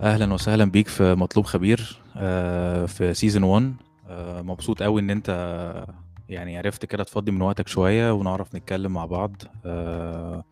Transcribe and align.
أهلًا 0.00 0.34
وسهلًا 0.34 0.64
بيك 0.64 0.88
في 0.88 1.14
مطلوب 1.14 1.46
خبير 1.46 1.96
آآ 2.16 2.86
في 2.86 3.14
season 3.14 3.42
1 3.42 3.74
آآ 4.08 4.42
مبسوط 4.42 4.82
أوي 4.82 5.00
إن 5.00 5.10
أنت 5.10 5.28
يعني 6.28 6.58
عرفت 6.58 6.84
كده 6.86 7.04
تفضّي 7.04 7.30
من 7.30 7.42
وقتك 7.42 7.68
شوية 7.68 8.12
ونعرف 8.12 8.54
نتكلّم 8.54 8.92
مع 8.92 9.04
بعض 9.04 9.42
آآ 9.66 10.42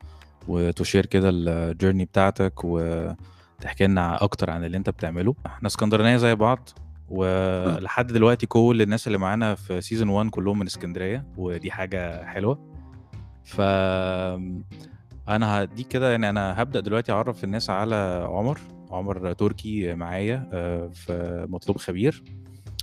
وتشير 0.48 1.06
كده 1.06 1.30
الjourney 1.30 2.02
بتاعتك 2.04 2.52
وتحكي 2.64 3.86
لنا 3.86 4.24
أكتر 4.24 4.50
عن 4.50 4.64
اللي 4.64 4.76
أنت 4.76 4.90
بتعمله. 4.90 5.34
إحنا 5.46 5.66
اسكندرانية 5.66 6.16
زي 6.16 6.34
بعض. 6.34 6.68
ولحد 7.08 8.06
دلوقتي 8.06 8.46
كل 8.46 8.82
الناس 8.82 9.06
اللي 9.06 9.18
معانا 9.18 9.54
في 9.54 9.80
season 9.80 10.06
1 10.06 10.30
كلّهم 10.30 10.58
من 10.58 10.66
اسكندرية 10.66 11.26
ودي 11.36 11.70
حاجة 11.70 12.24
حلوة. 12.24 12.58
ف 13.44 13.60
آمم 13.60 14.64
أنا 15.28 15.60
هادّيك 15.60 15.88
كده 15.88 16.10
يعني 16.10 16.28
أنا 16.30 16.60
هابدأ 16.60 16.80
دلوقتي 16.80 17.12
أعرّف 17.12 17.44
الناس 17.44 17.70
على 17.70 18.28
عُمر، 18.30 18.58
عُمر 18.90 19.32
تركي 19.32 19.94
معايا 19.94 20.48
آآ 20.52 20.88
في 20.88 21.46
مطلوب 21.48 21.78
خبير. 21.78 22.22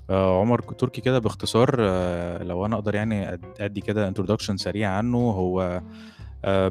آآ 0.10 0.40
عُمر 0.40 0.62
تركي 0.62 1.02
كده 1.02 1.20
باختصار 1.20 1.76
لو 2.44 2.66
أنا 2.66 2.76
أقدر 2.76 2.96
يعني 2.96 3.40
أدّي 3.60 3.82
كده 3.82 4.14
introduction 4.14 4.56
سريع 4.56 4.90
عنّه، 4.90 5.18
هو 5.18 5.82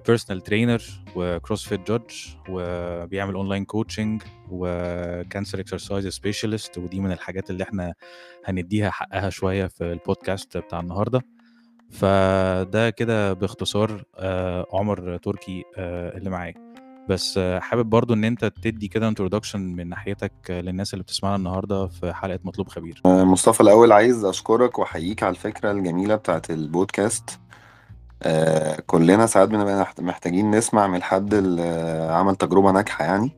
personal 0.09 0.39
trainer 0.51 0.83
وCrossfit 1.17 1.81
judge 1.91 2.15
وبيعمل 2.49 3.35
online 3.35 3.67
coaching 3.77 4.25
وcancer 4.51 5.59
exercise 5.59 6.17
specialist 6.21 6.79
ودي 6.79 7.01
من 7.01 7.13
الحاجات 7.13 7.51
اللي 7.51 7.63
إحنا 7.65 7.95
هندّيها 8.45 8.91
حقّها 8.91 9.31
شوية 9.31 9.67
في 9.67 9.99
الpodcast 9.99 10.59
بتاع 10.59 10.81
النهارده. 10.81 11.23
فده 11.91 12.91
كده 12.91 13.33
باختصار 13.33 14.05
عُمر 14.73 15.17
تركي 15.17 15.63
اللي 15.79 16.31
معايا. 16.31 16.64
بس 17.09 17.39
حابب 17.39 17.91
برضه 17.91 18.15
إن 18.15 18.25
أنت 18.25 18.45
تدّي 18.45 18.89
كده 18.89 19.11
introduction 19.11 19.57
من 19.57 19.89
ناحيتك 19.89 20.33
للناس 20.51 20.95
اللي 20.95 21.03
بتسمعنا 21.03 21.37
النهارده 21.37 21.87
في 21.87 22.13
حلقة 22.13 22.39
مطلوب 22.45 22.69
خبير. 22.69 23.03
آآ 23.07 23.25
مصطفى 23.25 23.61
الأول 23.61 23.93
عايز 23.93 24.25
أشكرك 24.25 24.79
وأحييك 24.79 25.23
على 25.23 25.31
الفكرة 25.31 25.71
الجميلة 25.71 26.15
بتاعة 26.15 26.43
البودكاست. 26.51 27.41
آآ 28.23 28.81
كُلّنا 28.87 29.27
ساعات 29.27 29.49
بنبقى 29.49 29.81
محت 29.81 30.01
محتاجين 30.01 30.51
نسمع 30.51 30.87
من 30.87 31.03
حد 31.03 31.35
ال 31.35 31.61
عمل 32.11 32.37
تجربة 32.37 32.71
ناجحة 32.71 33.05
يعني. 33.05 33.37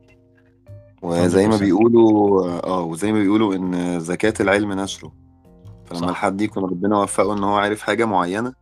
وزي 1.02 1.48
ما 1.48 1.56
100%. 1.56 1.60
بيقولوا 1.60 2.48
آه، 2.66 2.82
وزي 2.82 3.12
ما 3.12 3.18
بيقولوا 3.20 3.54
إن 3.54 4.00
زكاة 4.00 4.34
العلم 4.40 4.72
نشره. 4.72 5.12
فلمّا 5.84 6.00
صح. 6.02 6.08
الحد 6.08 6.40
يكون 6.40 6.62
ربنا 6.64 6.98
وفّقه 6.98 7.32
إن 7.32 7.44
هو 7.44 7.56
عرف 7.56 7.82
حاجة 7.82 8.04
معيّنة 8.04 8.52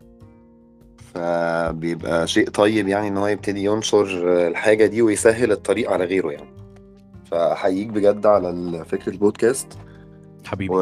فبيبقى 1.14 2.26
شيء 2.26 2.48
طيب 2.50 2.88
يعني 2.88 3.08
إن 3.08 3.16
هو 3.16 3.26
يبتدي 3.26 3.64
ينشر 3.64 4.06
الحاجة 4.48 4.86
دي 4.86 5.02
ويسهّل 5.02 5.52
الطريق 5.52 5.90
على 5.90 6.04
غيره 6.04 6.30
يعني. 6.30 6.54
فأحييك 7.30 7.88
بجد 7.88 8.26
على 8.26 8.50
ال 8.50 8.84
فكرة 8.84 9.12
البودكاست. 9.12 9.78
حبيبي. 10.44 10.74
و 10.74 10.78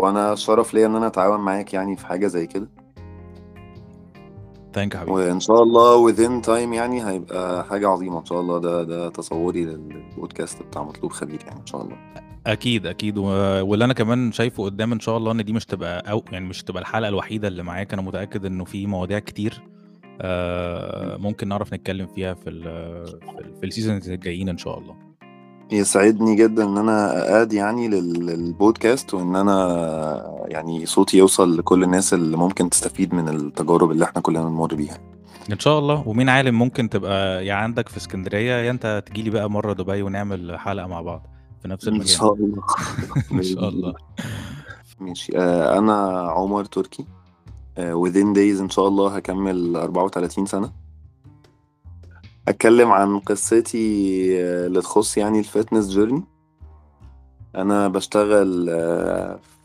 وأنا 0.00 0.34
شرف 0.34 0.74
ليّا 0.74 0.86
إن 0.86 0.96
أنا 0.96 1.06
أتعاون 1.06 1.40
معاك 1.40 1.74
يعني 1.74 1.96
في 1.96 2.06
حاجة 2.06 2.26
زي 2.26 2.46
كده. 2.46 2.68
You 4.76 4.96
حبيبي. 4.96 5.10
وإن 5.12 5.40
شاء 5.40 5.62
الله 5.62 6.12
within 6.12 6.46
time 6.46 6.72
يعني 6.74 7.06
هيبقى 7.08 7.64
حاجة 7.64 7.88
عظيمة 7.88 8.20
إن 8.20 8.24
شاء 8.24 8.40
الله، 8.40 8.58
ده 8.58 8.82
ده 8.82 9.08
تصوُّري 9.08 9.64
للبودكاست 9.64 10.62
بتاع 10.62 10.82
مطلوب 10.82 11.12
خبير 11.12 11.40
يعني 11.46 11.60
إن 11.60 11.66
شاء 11.66 11.82
الله. 11.82 11.96
أكيد 12.46 13.18
و 13.18 13.22
واللي 13.66 13.84
أنا 13.84 13.92
كمان 13.92 14.32
شايفه 14.32 14.64
قدّام 14.64 14.92
إن 14.92 15.00
شاء 15.00 15.16
الله 15.16 15.32
إن 15.32 15.44
دي 15.44 15.52
مش 15.52 15.64
تبقى 15.66 16.10
أو 16.10 16.24
يعني 16.32 16.46
مش 16.48 16.62
هتبقى 16.62 16.80
الحلقة 16.82 17.08
الوحيدة 17.08 17.48
اللي 17.48 17.62
معاك، 17.62 17.92
أنا 17.92 18.02
متأكد 18.02 18.44
إنه 18.46 18.64
في 18.64 18.86
مواضيع 18.86 19.18
كتير 19.18 19.62
آآ 20.20 21.16
ممكن 21.16 21.48
نعرف 21.48 21.74
نتكلّم 21.74 22.06
فيها 22.06 22.34
في 22.34 22.50
ال 22.50 22.62
في 23.06 23.66
ال 23.66 23.70
في 23.70 23.80
الseasons 23.80 24.08
الجايين 24.08 24.48
إن 24.48 24.58
شاء 24.58 24.78
الله. 24.78 25.09
يسعدني 25.72 26.34
جدًا 26.36 26.64
إن 26.64 26.78
أنا 26.78 27.24
أadd 27.44 27.54
يعني 27.54 27.88
لل 27.88 28.26
للبودكاست 28.26 29.14
وإن 29.14 29.36
أنا 29.36 30.46
يعني 30.48 30.86
صوتي 30.86 31.18
يوصل 31.18 31.58
لكل 31.58 31.84
الناس 31.84 32.14
اللي 32.14 32.36
ممكن 32.36 32.70
تستفيد 32.70 33.14
من 33.14 33.28
التجارب 33.28 33.90
اللي 33.90 34.04
إحنا 34.04 34.20
كُلّنا 34.22 34.42
بنمُر 34.44 34.74
بيها. 34.74 34.98
إن 35.52 35.58
شاء 35.58 35.78
الله، 35.78 36.08
ومين 36.08 36.28
عالم 36.28 36.58
ممكن 36.58 36.88
تبقى 36.88 37.46
يا 37.46 37.54
عندك 37.54 37.88
في 37.88 37.96
اسكندرية، 37.96 38.52
يا 38.52 38.70
أنت 38.70 39.02
تيجي 39.06 39.22
لي 39.22 39.30
بقى 39.30 39.50
مرّة 39.50 39.72
دبي 39.72 40.02
ونعمل 40.02 40.58
حلقة 40.58 40.86
مع 40.86 41.00
بعض 41.00 41.26
في 41.62 41.68
نفس 41.68 41.88
المكان. 41.88 42.06
شاء 42.06 42.34
الله. 42.34 42.62
إن 43.32 43.42
شاء 43.42 43.68
الله. 43.68 43.94
ماشي. 45.00 45.38
آآ 45.38 45.78
أنا 45.78 46.20
عُمر 46.20 46.64
تركي 46.64 47.04
آآ 47.78 47.94
within 47.94 48.34
days 48.36 48.60
إن 48.60 48.70
شاء 48.70 48.88
الله 48.88 49.16
هاكمّل 49.16 49.76
34 49.76 50.46
سَنة. 50.46 50.70
أتكلّم 52.48 52.90
عن 52.92 53.18
قصتي 53.18 53.76
اللي 54.66 54.80
تخُص 54.80 55.16
يعني 55.16 55.42
الfitness 55.44 55.94
journey. 55.94 56.20
أنا 57.56 57.88
باشتغل 57.88 58.66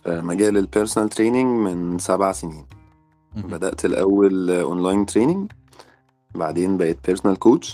في 0.04 0.22
مجال 0.22 0.68
الpersonal 0.68 1.10
training 1.18 1.46
من 1.46 2.00
7 2.00 2.32
سنين. 2.32 2.66
بدأت 3.36 3.86
الأول 3.86 4.64
online 4.66 5.14
training 5.14 5.56
بعدين 6.36 6.78
بقيت 6.78 6.98
personal 7.12 7.36
coach. 7.48 7.68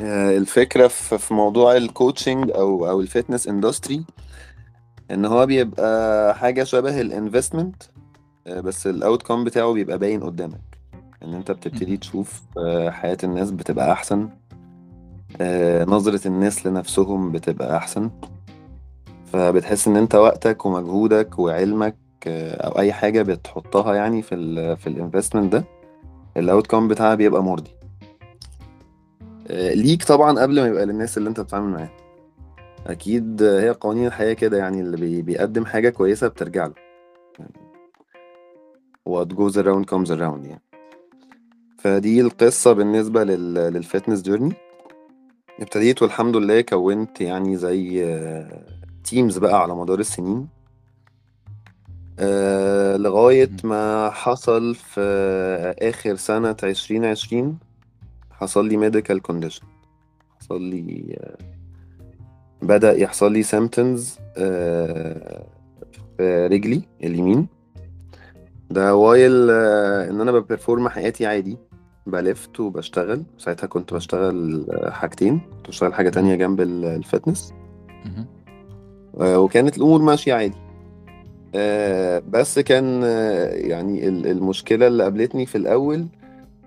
آآ 0.00 0.36
الفكرة 0.36 0.88
في 0.88 1.34
موضوع 1.34 1.78
الcoaching 1.80 2.56
أو 2.56 2.88
أو 2.88 3.04
الfitness 3.06 3.42
industry 3.48 4.00
إن 5.10 5.24
هو 5.24 5.46
بيبقى 5.46 6.34
حاجة 6.38 6.64
شبه 6.64 7.00
آآ 8.46 8.60
بس 8.60 8.88
الoutcome 8.88 9.44
بتاعه 9.44 9.72
بيبقى 9.72 9.98
باين 9.98 10.22
قدّامك. 10.22 10.67
إن 11.22 11.34
أنت 11.34 11.50
بتبتدي. 11.50 11.96
تشوف 11.96 12.42
حياة 12.88 13.18
الناس 13.24 13.50
بتبقى 13.50 13.92
أحسن. 13.92 14.28
آآ 15.40 15.84
نظرة 15.84 16.28
الناس 16.28 16.66
لنفسهم 16.66 17.32
بتبقى 17.32 17.76
أحسن. 17.76 18.10
فبتحس 19.32 19.88
إن 19.88 19.96
أنت 19.96 20.14
وقتك 20.14 20.66
ومجهودك 20.66 21.38
وعلمك 21.38 21.96
أو 22.26 22.78
أي 22.78 22.92
حاجة 22.92 23.22
بتحطّها 23.22 23.94
يعني 23.94 24.22
في 24.22 24.34
ال 24.34 24.76
في 24.76 24.90
الinvestment 24.90 25.44
ده 25.50 25.64
الoutcome 26.38 26.74
بتاعها 26.88 27.14
بيبقى 27.14 27.42
مُرضي. 27.44 27.70
ليك 29.50 30.04
طبعًا 30.04 30.40
قبل 30.40 30.60
ما 30.60 30.66
يبقى 30.66 30.86
للناس 30.86 31.18
اللي 31.18 31.28
أنت 31.28 31.40
بتتعامل 31.40 31.68
معاها. 31.68 31.90
أكيد 32.86 33.42
هي 33.42 33.70
قوانين 33.70 34.06
الحياة 34.06 34.32
كده 34.32 34.58
يعني 34.58 34.80
اللي 34.80 34.96
بي 34.96 35.22
بيقدّم 35.22 35.64
حاجة 35.64 35.88
كويسة 35.90 36.28
بترجع 36.28 36.66
له. 36.66 36.74
يعني 37.38 37.52
what 39.08 39.28
goes 39.28 39.54
around 39.54 39.84
comes 39.94 40.10
around 40.10 40.46
يعني. 40.46 40.62
فدي 41.78 42.20
القصة 42.20 42.72
بالنسبة 42.72 43.24
لل 43.24 43.82
للfitness 43.82 44.22
journey. 44.22 44.54
ابتديت 45.60 46.02
والحمد 46.02 46.36
لله 46.36 46.60
كوّنت 46.60 47.20
يعني 47.20 47.56
زي 47.56 48.04
teams 49.10 49.38
بقى 49.38 49.62
على 49.62 49.74
مدار 49.74 49.98
السنين. 49.98 50.48
آآ 52.18 52.98
لغاية. 52.98 53.50
ما 53.64 54.10
حصل 54.10 54.74
في 54.74 55.00
آخر 55.78 56.16
سنة 56.16 56.56
2020 56.62 57.58
حصل 58.30 58.68
لي 58.68 58.90
medical 58.90 59.18
condition. 59.32 59.64
حصل 60.40 60.62
لي 60.62 61.18
بدأ 62.62 62.92
يحصل 62.92 63.32
لي 63.32 63.44
symptoms 63.44 64.00
آآ 64.36 65.46
في 66.16 66.46
رجلي 66.46 66.82
اليمين. 67.02 67.46
ده 68.70 68.92
while 68.92 69.50
إن 70.10 70.20
أنا 70.20 70.40
بperform 70.40 70.88
حياتي 70.88 71.26
عادي، 71.26 71.56
بالِف 72.10 72.60
وباشتغل، 72.60 73.22
ساعتها 73.38 73.66
كنت 73.66 73.92
باشتغل 73.92 74.66
حاجتين، 74.90 75.38
كنت 75.56 75.66
باشتغل 75.66 75.94
حاجة. 75.94 76.08
تانية 76.08 76.34
جنب 76.34 76.60
ال 76.60 77.02
الfitness. 77.04 77.52
اهم. 78.06 78.26
آآ 79.20 79.36
وكانت 79.36 79.76
الأمور 79.76 80.02
ماشية 80.02 80.34
عادي. 80.34 80.56
آآ 81.54 82.22
بس 82.28 82.58
كان 82.58 83.02
يعني 83.70 84.08
ال 84.08 84.26
المشكلة 84.26 84.86
اللي 84.86 85.02
قابلتني 85.02 85.46
في 85.46 85.58
الأول 85.58 86.06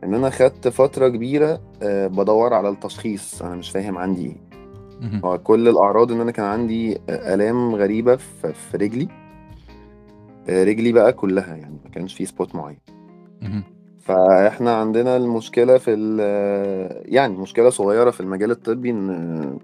إن 0.03 0.13
أنا 0.13 0.30
خدت 0.30 0.68
فترة 0.68 1.07
كبيرة 1.07 1.62
آآ 1.81 2.07
بادوّر 2.07 2.54
على 2.54 2.69
التشخيص، 2.69 3.42
أنا 3.42 3.56
مش 3.56 3.69
فاهم 3.69 3.98
عندي 3.98 4.25
إيه. 4.25 4.51
هو 5.25 5.38
كل 5.38 5.68
الأعراض 5.68 6.12
إن 6.12 6.21
أنا 6.21 6.31
كان 6.31 6.45
عندي 6.45 6.98
آلام 7.10 7.75
غريبة 7.75 8.16
في 8.16 8.77
رجلي. 8.77 9.07
رجلي 10.50 10.92
بقى 10.92 11.13
كُلّها 11.13 11.56
يعني 11.56 11.77
ما 11.86 11.89
كانش 11.92 12.13
في 12.13 12.25
spot 12.25 12.56
معيّن. 12.56 12.77
اهم. 14.09 14.15
فإحنا 14.18 14.75
عندنا 14.75 15.18
المشكلة 15.18 15.77
في 15.77 15.94
ال 15.94 16.19
يعني 17.13 17.38
مشكلة 17.38 17.69
صغيرة 17.69 18.12
في 18.12 18.21
المجال 18.21 18.51
الطبي 18.51 18.89
إن 18.89 19.59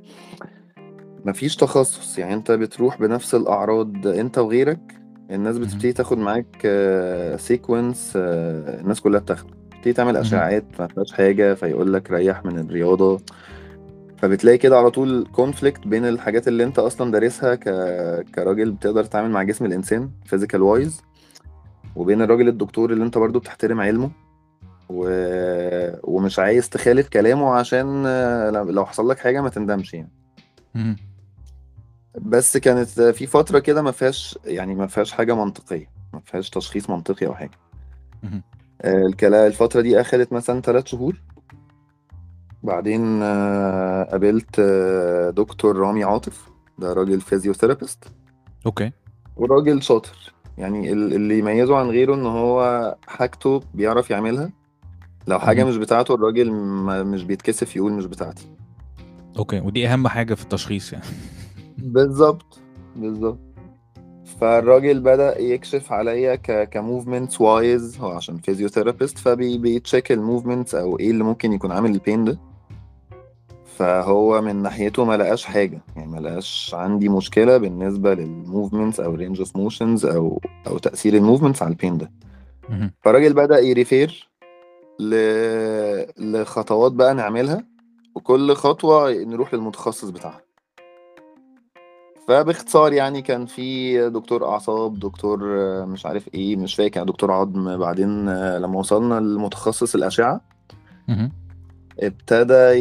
ما 1.25 1.34
فيش 1.34 1.56
تخصُّص، 1.56 2.19
يعني 2.19 2.34
أنت 2.34 2.51
بتروح 2.51 3.00
بنفس 3.00 3.36
الأعراض 3.36 4.07
أنت 4.07 4.38
وغيرك، 4.38 4.80
الناس. 5.31 5.57
بتبتدي 5.57 5.94
تاخد 5.94 6.18
معاك 6.18 6.57
sequence 7.50 8.16
الناس 8.16 9.01
كُلّها 9.01 9.19
بتاخده. 9.19 9.50
تبتدي 9.72 9.94
تعمل 9.94 10.16
اهم. 10.16 10.25
أشعّات 10.25 10.63
ما 10.80 10.88
فيهاش 10.88 11.13
حاجة، 11.13 11.54
فيقول 11.54 11.94
لك 11.94 12.12
ريّح 12.12 12.45
من 12.45 12.60
الرياضة. 12.60 13.19
فبتلاقي 14.18 14.57
كده 14.57 14.78
على 14.78 14.92
طول 14.92 15.28
conflict 15.38 15.88
بين 15.88 16.06
الحاجات 16.06 16.48
اللي 16.48 16.63
أنت 16.63 16.80
أصلًا 16.80 17.12
دارسها 17.12 17.56
ك 17.56 17.63
كراجل 18.36 18.72
بتقدر 18.72 19.04
تتعامل 19.04 19.30
مع 19.31 19.44
جسم 19.44 19.66
الإنسان 19.66 20.10
physical 20.36 20.60
wise 20.60 21.04
وبين 21.95 22.22
الراجل 22.22 22.48
الدكتور 22.48 22.92
اللي 22.94 23.04
أنت 23.06 23.18
برضه 23.18 23.40
بتحترم 23.40 23.80
علمه 23.81 24.10
و 24.89 25.07
ومش 26.04 26.39
عايز 26.39 26.69
تخالف 26.69 27.10
كلامه 27.10 27.54
عشان 27.54 28.04
لو 28.54 28.63
لو 28.63 28.86
حصل 28.86 29.10
لك 29.10 29.19
حاجة 29.19 29.42
ما 29.42 29.50
تندمش 29.50 29.94
يعني. 29.94 30.10
اهم. 30.75 30.95
بس 32.22 32.57
كانت 32.57 32.88
في 33.01 33.25
فترة 33.28 33.60
كده 33.60 33.81
ما 33.81 33.92
فيهاش 33.92 34.39
يعني 34.45 34.75
ما 34.75 34.88
فيهاش 34.88 35.12
حاجة 35.12 35.36
منطقية 35.36 35.89
ما 36.13 36.19
فيهاش 36.25 36.50
تشخيص 36.50 36.89
منطقي 36.89 37.28
أو 37.28 37.34
حاجة 37.36 37.51
مهم. 38.24 38.44
آه، 38.81 39.06
الكلا 39.06 39.48
الفترة 39.48 39.81
دي 39.81 40.01
أخدت 40.01 40.34
مثلا 40.34 40.62
ثلاث 40.62 40.86
شهور 40.86 41.22
بعدين 42.63 43.19
آه، 43.24 44.04
قابلت 44.04 44.60
آه، 44.60 45.30
دكتور 45.30 45.75
رامي 45.78 46.04
عاطف 46.04 46.50
ده 46.80 46.94
راجل 46.94 47.22
physiotherapist 47.22 48.04
okay 48.66 48.92
وراجل 49.38 49.83
شاطر 49.83 50.33
يعني 50.57 50.94
ال- 50.94 51.13
اللي 51.13 51.40
يميزه 51.40 51.78
عن 51.78 51.90
غيره 51.90 52.16
إن 52.16 52.25
هو 52.25 52.95
حاجته 53.07 53.62
بيعرف 53.74 54.10
يعملها 54.10 54.50
لو 55.28 55.40
حاجة 55.40 55.60
مهم. 55.64 55.70
مش 55.70 55.78
بتاعته 55.78 56.14
الراجل 56.16 56.52
ما- 56.52 57.04
مش 57.04 57.24
بيتكسف 57.24 57.76
يقول 57.76 57.92
مش 57.92 58.06
بتاعتي. 58.06 58.48
okay 59.38 59.60
ودي 59.60 59.88
أهم 59.88 60.08
حاجة 60.08 60.34
في 60.34 60.44
التشخيص 60.44 60.94
يعني. 60.94 61.06
بالظبط 61.78 62.60
بالظبط. 62.96 63.40
فالراجل 64.42 65.00
بدأ 65.00 65.40
يكشف 65.42 65.92
عليا 65.92 66.36
ك 66.36 66.70
ك 66.69 66.77
movements 66.77 67.42
wise 67.42 67.98
هو 68.00 68.12
عشان 68.12 68.38
physiotherapist 68.38 69.18
فبي 69.18 69.53
check 69.53 70.12
ال 70.12 70.18
movements 70.18 70.75
أو 70.76 71.00
إيه 71.00 71.12
اللي 71.12 71.24
ممكن 71.24 71.54
يكون 71.54 71.72
عامل 71.72 71.92
ال 71.92 71.98
pain 71.98 72.25
ده. 72.26 72.40
فهو 73.78 74.42
من 74.42 74.56
ناحيته 74.56 75.06
ما 75.06 75.18
لقاش 75.18 75.46
حاجة 75.46 75.82
يعني 75.96 76.12
ما 76.12 76.18
لقاش 76.20 76.72
عندي 76.78 77.10
مشكلة 77.10 77.58
بالنسبة 77.58 78.14
لل 78.14 78.29
movements 78.29 79.00
أو 79.00 79.16
range 79.16 79.40
of 79.40 79.56
motions 79.58 80.06
أو 80.06 80.42
أو 80.68 80.78
تأثير 80.78 81.14
ال 81.14 81.19
movements 81.19 81.64
على 81.64 81.72
ال 81.72 81.77
pain 81.77 81.98
ده. 81.98 82.12
مهم. 82.70 82.92
فالراجل 83.02 83.34
بدأ 83.34 83.60
ي 83.60 83.71
refer 83.71 84.27
ل... 85.00 85.16
لخطوات 86.18 86.92
بقى 86.92 87.14
نعملها 87.14 87.64
وكل 88.16 88.54
خطوة 88.54 89.12
نروح 89.12 89.54
للمتخصص 89.54 90.10
بتاعها. 90.10 90.42
فباختصار 92.28 92.94
يعني 92.94 93.22
كان 93.22 93.46
في 93.46 94.10
دكتور 94.10 94.46
أعصاب 94.50 95.00
دكتور 95.00 95.40
مش 95.86 96.06
عارف 96.06 96.34
إيه 96.34 96.56
مش 96.56 96.76
فاكر 96.76 97.04
دكتور 97.04 97.32
عظم 97.32 97.78
بعدين 97.78 98.30
لما 98.58 98.80
وصلنا 98.80 99.20
لمتخصص 99.20 99.96
الأشعة. 99.96 100.42
ابتدى 102.00 102.72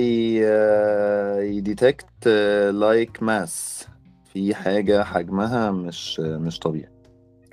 ي 1.56 1.67
detect 1.67 2.28
like 2.72 3.22
mass 3.22 3.86
في 4.32 4.54
حاجة 4.54 5.04
حجمها 5.04 5.70
مش 5.70 6.20
مش 6.20 6.58
طبيعي. 6.58 6.90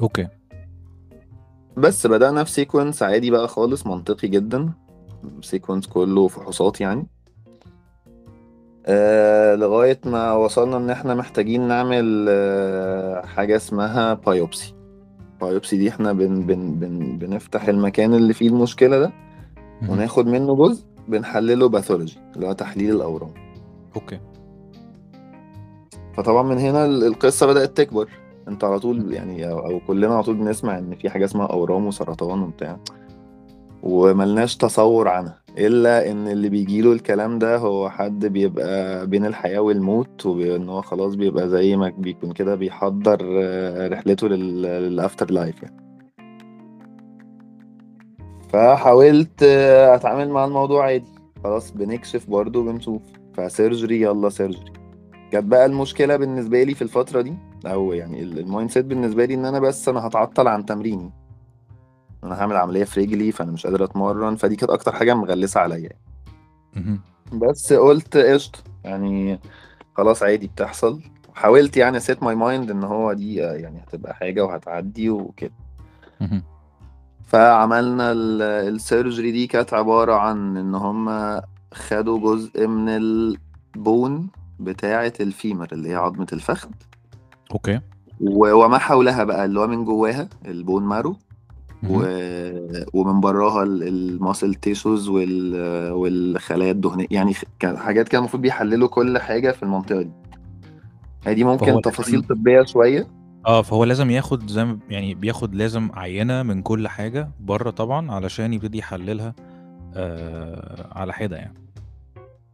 okay. 0.01 0.27
بس 1.77 2.07
بدأنا 2.07 2.43
في 2.43 2.51
sequence 2.51 3.03
عادي 3.03 3.31
بقى 3.31 3.47
خالص 3.47 3.87
منطقي 3.87 4.27
جدا. 4.27 4.71
sequence 5.41 5.87
كله 5.87 6.27
فحوصات 6.27 6.81
يعني. 6.81 7.07
آه 8.85 9.55
لغاية 9.55 9.99
ما 10.05 10.33
وصلنا 10.33 10.77
إن 10.77 10.89
إحنا 10.89 11.15
محتاجين 11.15 11.67
نعمل 11.67 12.25
آه 12.29 13.25
حاجة 13.25 13.55
اسمها 13.55 14.13
biopsy 14.13 14.73
biopsy 15.41 15.77
دي 15.77 15.89
إحنا 15.89 16.13
بن 16.13 16.41
بن 16.45 16.73
بن 16.79 17.17
بنفتح 17.17 17.67
المكان 17.67 18.13
اللي 18.13 18.33
فيه 18.33 18.49
المشكلة 18.49 18.99
ده. 18.99 19.11
وناخد 19.89 20.27
منه 20.27 20.55
جزء 20.55 20.85
بنحلله 21.07 21.69
pathology 21.69 22.17
اللي 22.35 22.47
هو 22.47 22.51
تحليل 22.53 22.95
الأورام. 22.95 23.33
okay. 23.95 24.19
فطبعا 26.17 26.43
من 26.43 26.57
هنا 26.57 26.85
ال- 26.85 27.03
القصة 27.03 27.45
بدأت 27.47 27.77
تكبر. 27.77 28.09
انت 28.47 28.63
على 28.63 28.79
طول 28.79 29.13
يعني 29.13 29.51
أو 29.51 29.79
كلنا 29.87 30.13
على 30.13 30.23
طول 30.23 30.35
بنسمع 30.35 30.77
إن 30.77 30.95
في 30.95 31.09
حاجة 31.09 31.25
اسمها 31.25 31.45
أورام 31.47 31.85
وسرطان 31.87 32.41
وبتاع. 32.41 32.79
وملناش 33.83 34.57
تصور 34.57 35.07
عنها 35.07 35.39
إلا 35.57 36.11
إن 36.11 36.27
اللي 36.27 36.49
بيجيله 36.49 36.91
الكلام 36.93 37.39
ده 37.39 37.57
هو 37.57 37.89
حد 37.89 38.25
بيبقى 38.25 39.07
بين 39.07 39.25
الحياة 39.25 39.59
والموت 39.59 40.25
وإن 40.25 40.69
هو 40.69 40.81
خلاص 40.81 41.15
بيبقى 41.15 41.49
زي 41.49 41.75
ما 41.75 41.93
بيكون 41.97 42.31
كده 42.31 42.55
بيحضر 42.55 43.19
آه، 43.43 43.87
رحلته 43.87 44.27
لل 44.27 45.31
afterlife 45.31 45.63
يعني. 45.63 45.83
فحاولت 48.49 49.43
آه، 49.43 49.95
أتعامل 49.95 50.29
مع 50.29 50.45
الموضوع 50.45 50.85
عادي. 50.85 51.11
خلاص 51.43 51.71
بنكشف 51.71 52.29
برضه 52.29 52.63
بنشوف. 52.63 53.01
ف 53.33 53.42
surgery 53.42 54.01
يلا 54.01 54.29
surgery 54.29 54.82
كانت 55.33 55.45
بقى 55.45 55.65
المشكلة 55.65 56.15
بالنسبة 56.15 56.63
لي 56.63 56.73
في 56.75 56.81
الفترة 56.81 57.21
دي 57.21 57.33
أو 57.65 57.93
يعني 57.93 58.23
ال- 58.23 58.39
ال 58.39 58.71
mindset 58.71 58.85
بالنسبة 58.85 59.25
لي 59.25 59.33
إن 59.33 59.45
أنا 59.45 59.59
بس 59.59 59.89
أنا 59.89 60.07
هتعطل 60.07 60.47
عن 60.47 60.65
تمريني 60.65 61.11
أنا 62.23 62.41
هعمل 62.41 62.55
عملية 62.57 62.83
في 62.83 62.99
رجلي 63.01 63.31
فأنا 63.31 63.51
مش 63.51 63.65
قادر 63.67 63.83
أتمرن 63.83 64.35
فدي 64.35 64.55
كانت 64.55 64.71
أكتر 64.71 64.91
حاجة 64.91 65.13
مغلسة 65.13 65.59
عليا. 65.59 65.89
بس 67.33 67.73
قلت 67.73 68.17
قشطة 68.17 68.59
يعني 68.83 69.39
خلاص 69.97 70.23
عادي 70.23 70.47
بتحصل 70.47 71.01
حاولت 71.35 71.77
يعني 71.77 71.99
set 71.99 72.23
my 72.23 72.35
mind 72.35 72.71
إن 72.71 72.83
هو 72.83 73.13
دي 73.13 73.35
يعني 73.35 73.79
هتبقى 73.87 74.15
حاجة 74.15 74.45
وهتعدي 74.45 75.09
وكده. 75.09 75.53
فعملنا 77.25 78.11
ال- 78.11 78.41
ال 78.41 78.53
surgery 78.53 79.31
دي 79.31 79.47
كانت 79.47 79.73
عبارة 79.73 80.13
عن 80.13 80.57
إن 80.57 80.75
هما 80.75 81.43
خدوا 81.73 82.19
جزء 82.19 82.67
من 82.67 82.89
ال 82.89 83.17
bone 83.17 84.27
بتاعة 84.59 85.13
ال 85.19 85.27
femur 85.27 85.67
اللي 85.71 85.89
هي 85.89 85.95
عظمة 85.95 86.27
الفخذ. 86.33 86.69
okay. 87.51 87.79
وما 88.21 88.77
حولها 88.77 89.23
بقى 89.23 89.45
اللي 89.45 89.59
هو 89.59 89.67
من 89.67 89.85
جواها 89.85 90.29
ال 90.45 90.53
bone 90.53 90.83
marrow. 90.83 91.17
و... 91.89 92.03
ومن 92.93 93.19
براها 93.19 93.63
ال 93.63 93.76
muscle 93.76 94.53
tissues 94.53 95.09
وال... 95.09 95.55
والخلايا 95.91 96.71
الدهنية 96.71 97.07
يعني 97.11 97.33
حاجات 97.63 98.07
كان 98.09 98.19
المفروض 98.19 98.41
بيحللوا 98.41 98.87
كل 98.87 99.17
حاجة 99.17 99.51
في 99.51 99.63
المنطقة 99.63 100.01
دي. 100.01 100.11
هي 101.25 101.33
دي 101.33 101.43
فهو 101.43 101.51
ممكن 101.51 101.81
تفاصيل 101.81 102.13
لازم 102.15 102.27
طبية 102.27 102.63
شوية. 102.63 103.07
آه 103.47 103.61
فهو 103.61 103.83
لازم 103.83 104.09
ياخد 104.09 104.49
زي 104.49 104.65
ما 104.65 104.79
يعني 104.89 105.15
بياخد 105.15 105.55
لازم 105.55 105.89
عينة 105.93 106.43
من 106.43 106.61
كل 106.61 106.87
حاجة 106.87 107.31
بره 107.39 107.69
طبعا 107.69 108.11
علشان 108.11 108.53
يبتدي 108.53 108.77
يحللها 108.77 109.35
آه 109.95 110.87
على 110.91 111.13
حدة 111.13 111.37
يعني. 111.37 111.62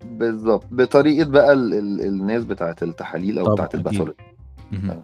بالظبط. 0.06 0.66
بطريقة 0.72 1.30
بقى 1.30 1.54
ال... 1.54 1.74
ال... 1.74 2.01
الناس 2.01 2.44
بتاعت 2.46 2.84
التحاليل 2.84 3.42
بتاعت 3.44 3.60
أكيد. 3.75 3.75
ال 3.88 3.91
pathology 3.91 4.18
مهم. 4.72 5.04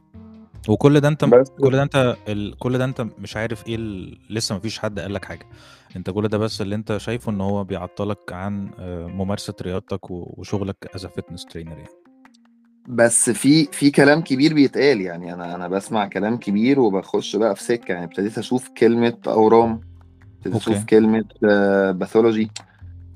وكل 0.70 1.00
ده 1.00 1.08
أنت 1.08 1.26
بس. 1.26 1.50
كل 1.50 1.72
ده 1.72 1.84
أنت 1.84 2.16
ال... 2.28 2.58
كل 2.60 2.78
ده 2.78 2.86
أنت 2.86 3.02
مش 3.20 3.38
عارف 3.38 3.68
إيه 3.68 3.76
ال... 3.76 4.18
لسه 4.30 4.56
مفيش 4.56 4.80
حد 4.80 5.00
قال 5.00 5.14
لك 5.14 5.26
حاجة. 5.26 5.46
أنت 5.96 6.10
كل 6.10 6.28
ده 6.28 6.38
بس 6.38 6.62
اللي 6.62 6.76
أنت 6.76 6.98
شايفه 6.98 7.32
إن 7.32 7.42
هو 7.42 7.64
بيعطلك 7.64 8.34
عن 8.34 8.70
آه، 8.80 9.08
ممارسة 9.08 9.54
رياضتك. 9.62 10.12
وشغلك 10.12 10.76
as 10.96 11.06
fitness 11.06 11.46
trainer 11.46 11.72
يعني. 11.72 11.90
بس 12.88 13.30
في 13.30 13.66
في 13.66 13.92
كلام 13.92 14.22
كبير 14.22 14.54
بيتقال 14.54 15.02
يعني. 15.02 15.34
أنا 15.34 15.56
أنا 15.56 15.68
بسمع 15.68 16.08
كلام 16.08 16.38
كبير 16.38 16.80
وبخش 16.80 17.36
بقى 17.36 17.56
في 17.56 17.64
سكة 17.64 17.92
يعني. 17.92 18.06
ابتديت 18.06 18.38
أشوف 18.38 18.70
كلمة 18.78 19.18
أورام 19.28 19.82
ابتديت 20.38 20.56
أشوف 20.62 20.84
كلمة 20.86 21.26
pathology 21.92 22.52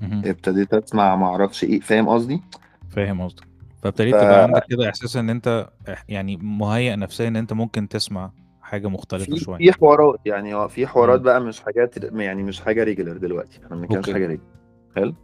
مهم. 0.00 0.22
ابتديت 0.24 0.74
أسمع 0.74 1.16
ما 1.16 1.26
أعرفش 1.26 1.64
إيه. 1.64 1.80
فاهم 1.80 2.08
قصدي؟ 2.08 2.40
فاهم 2.88 3.22
قصدك. 3.22 3.44
فابتديت 3.82 4.14
ف 4.14 4.18
تبقى 4.18 4.42
عندك 4.42 4.64
كده 4.68 4.88
إحساس 4.88 5.16
إن 5.16 5.30
أنت 5.30 5.68
يعني 6.08 6.36
مهيئ 6.36 6.96
نفسيا 6.96 7.28
إن 7.28 7.36
أنت 7.36 7.52
ممكن 7.52 7.88
تسمع 7.88 8.30
حاجة 8.62 8.88
مختلفة 8.88 9.24
في 9.34 9.36
شوية. 9.36 9.58
في 9.58 9.72
حوارات 9.72 10.20
يعني 10.26 10.54
هو 10.54 10.68
في 10.68 10.86
حوارات. 10.86 11.20
بقى 11.20 11.40
مش 11.40 11.60
حاجات 11.60 12.14
يعني 12.14 12.42
مش 12.42 12.60
حاجة 12.60 12.84
regular 12.84 13.16
دلوقتي. 13.16 13.60
إحنا 13.64 13.76
ما 13.76 13.82
بنتكلمش 13.82 14.10
حاجة 14.10 14.26
regular 14.26 14.48
حلو. 14.96 15.14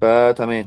فتمام 0.00 0.66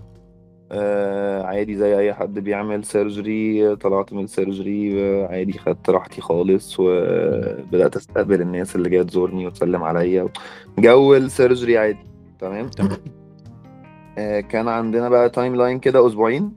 آه 0.72 1.44
عادي 1.44 1.76
زي 1.78 2.00
أي 2.00 2.14
حد 2.14 2.40
بيعمل 2.40 2.84
surgery 2.84 3.76
طلعت 3.76 4.14
من 4.14 4.24
ال 4.24 4.34
surgery 4.34 5.04
آه، 5.04 5.28
عادي 5.28 5.54
خدت 5.54 5.90
راحتي 5.90 6.22
خالص. 6.22 6.76
وبدات 6.80 7.96
أستقبل 7.96 8.42
الناس 8.42 8.76
اللي 8.76 8.90
جاية 8.90 9.04
تزورني 9.04 9.48
وتسلم 9.48 9.84
عليا. 9.84 10.30
جو 10.80 11.16
ال 11.16 11.23
surgery 11.23 11.78
عادي. 11.78 12.11
تمام؟ 12.42 12.68
تمام. 12.68 12.98
آه 14.18 14.40
كان 14.40 14.68
عندنا 14.68 15.10
بقى 15.10 15.30
timeline 15.30 15.80
كده 15.80 16.08
أسبوعين. 16.08 16.52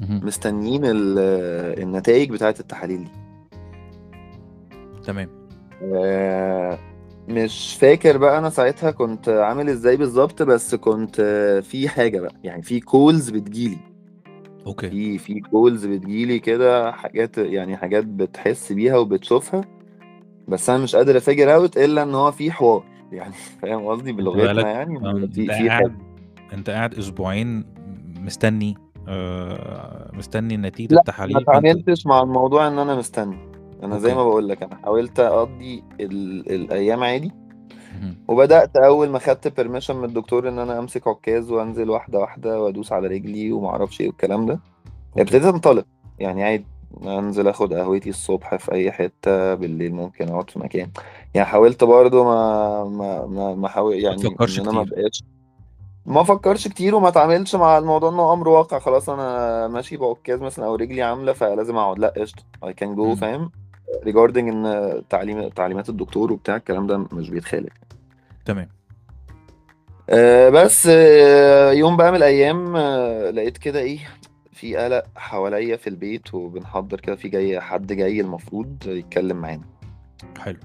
مستنيين 0.00 0.80
النتائج 0.84 2.30
بتاعة 2.30 2.54
التحاليل 2.60 3.04
دي. 3.04 3.10
تمام. 5.04 5.28
آه، 5.82 6.78
مش 7.28 7.76
فاكر 7.80 8.16
بقى 8.18 8.38
أنا 8.38 8.50
ساعتها 8.50 8.90
كنت 8.90 9.28
عامل 9.28 9.68
إزاي 9.68 9.96
بالظبط 9.96 10.42
بس 10.42 10.74
كنت 10.74 11.20
آه، 11.20 11.60
في 11.60 11.88
حاجة 11.88 12.20
بقى 12.20 12.34
يعني 12.44 12.62
في 12.62 12.80
calls 12.80 13.30
بتجيلي. 13.30 13.78
okay. 14.66 14.90
في 14.90 15.18
في 15.18 15.40
calls 15.40 15.86
بتجيلي 15.86 16.38
كده 16.38 16.92
حاجات 16.92 17.38
يعني 17.38 17.76
حاجات 17.76 18.04
بتحس 18.04 18.72
بيها 18.72 18.96
وبتشوفها 18.96 19.64
بس 20.48 20.70
أنا 20.70 20.78
مش 20.78 20.96
قادر 20.96 21.16
figure 21.16 21.54
out 21.54 21.76
إلا 21.78 22.02
إن 22.02 22.14
هو 22.14 22.32
في 22.32 22.50
حوار. 22.52 22.84
يعني 23.14 23.34
فاهم 23.62 23.86
قصدي؟ 23.86 24.12
بلغتنا 24.12 24.70
يعني 24.70 24.98
آه، 24.98 25.28
في 25.34 25.46
في 25.46 25.68
قاعد 25.68 25.92
انت 26.52 26.70
قاعد 26.70 26.94
أسبوعين 26.94 27.64
مستني 28.20 28.74
آه، 29.08 30.10
مستني 30.12 30.56
ما 30.56 30.68
التحاليل. 30.92 31.34
فأنت 31.34 31.48
اتعاملتش 31.48 32.06
مع 32.06 32.20
الموضوع 32.20 32.68
إن 32.68 32.78
أنا 32.78 32.94
مستني. 32.94 33.36
أنا 33.82 33.98
زي 33.98 34.14
ما 34.14 34.24
بقول 34.24 34.48
لك 34.48 34.62
أنا 34.62 34.76
حاولت 34.76 35.20
أقضي 35.20 35.84
ال... 36.00 36.52
الأيام 36.54 37.02
عادي. 37.02 37.32
وبدأت 38.28 38.76
أول 38.76 39.08
ما 39.08 39.18
خدت 39.18 39.56
بيرميشن 39.56 39.96
من 39.96 40.04
الدكتور 40.04 40.48
إن 40.48 40.58
أنا 40.58 40.78
أمسك 40.78 41.08
عكاز 41.08 41.50
وأنزل 41.50 41.90
واحدة 41.90 42.18
واحدة 42.18 42.62
وأدوس 42.62 42.92
على 42.92 43.08
رجلي 43.08 43.52
وما 43.52 43.68
أعرفش 43.68 44.00
إيه 44.00 44.06
والكلام 44.06 44.46
ده. 44.46 44.60
ابتديت 45.18 45.44
أنطلق. 45.44 45.86
يعني 46.18 46.44
عادي. 46.44 46.66
انزل 47.02 47.48
اخد 47.48 47.74
قهوتي 47.74 48.10
الصبح 48.10 48.56
في 48.56 48.72
اي 48.72 48.92
حتة 48.92 49.54
بالليل 49.54 49.94
ممكن 49.94 50.28
اقعد 50.28 50.50
في 50.50 50.58
مكان. 50.58 50.90
يعني 51.34 51.46
حاولت 51.48 51.84
برضو 51.84 52.24
ما 52.24 52.84
ما 52.84 53.26
ما, 53.26 53.54
ما 53.54 53.68
حاول 53.68 53.94
ما 53.94 54.00
يعني 54.00 54.22
تفكرش 54.22 54.58
إن 54.58 54.68
أنا 54.68 54.72
ما 54.78 54.84
كتير. 54.84 54.94
بقاش 55.00 55.22
ما 56.06 56.20
افكرش 56.20 56.68
كتير 56.68 56.94
وما 56.94 57.08
اتعاملش 57.08 57.54
مع 57.54 57.78
الموضوع 57.78 58.10
إنه 58.10 58.32
أمر 58.32 58.48
واقع. 58.48 58.78
خلاص 58.78 59.08
أنا 59.08 59.68
ماشي 59.68 59.96
بعكاز 59.96 60.40
مثلا 60.40 60.66
أو 60.66 60.74
رجلي 60.74 61.02
عاملة 61.02 61.32
فلازم 61.32 61.76
أقعد. 61.76 61.98
لأ 61.98 62.14
قشطة. 62.16 62.42
Can 62.64 62.96
go 62.96 63.00
مم. 63.00 63.14
فاهم؟ 63.14 63.50
regarding 64.06 64.36
إن 64.36 65.02
تعليم 65.10 65.48
تعليمات 65.48 65.88
الدكتور 65.88 66.32
وبتاع 66.32 66.56
الكلام 66.56 66.86
ده 66.86 66.98
مش 67.12 67.30
بيتخالف. 67.30 67.72
تمام. 68.44 68.68
أه 70.10 70.48
بس 70.48 70.88
أه 70.90 71.72
يوم 71.72 71.96
بقى 71.96 72.10
من 72.10 72.16
الأيام 72.16 72.76
أه 72.76 73.30
لقيت 73.30 73.58
كده 73.58 73.80
إيه 73.80 73.98
في 74.64 74.76
قلق 74.76 75.02
حواليا 75.16 75.76
في 75.76 75.86
البيت 75.86 76.34
وبنحضر 76.34 77.00
كده 77.00 77.16
في 77.16 77.28
جاي 77.28 77.60
حد 77.60 77.92
جاي 77.92 78.20
المفروض 78.20 78.76
يتكلم 78.86 79.36
معانا. 79.36 79.62
حلو. 80.38 80.56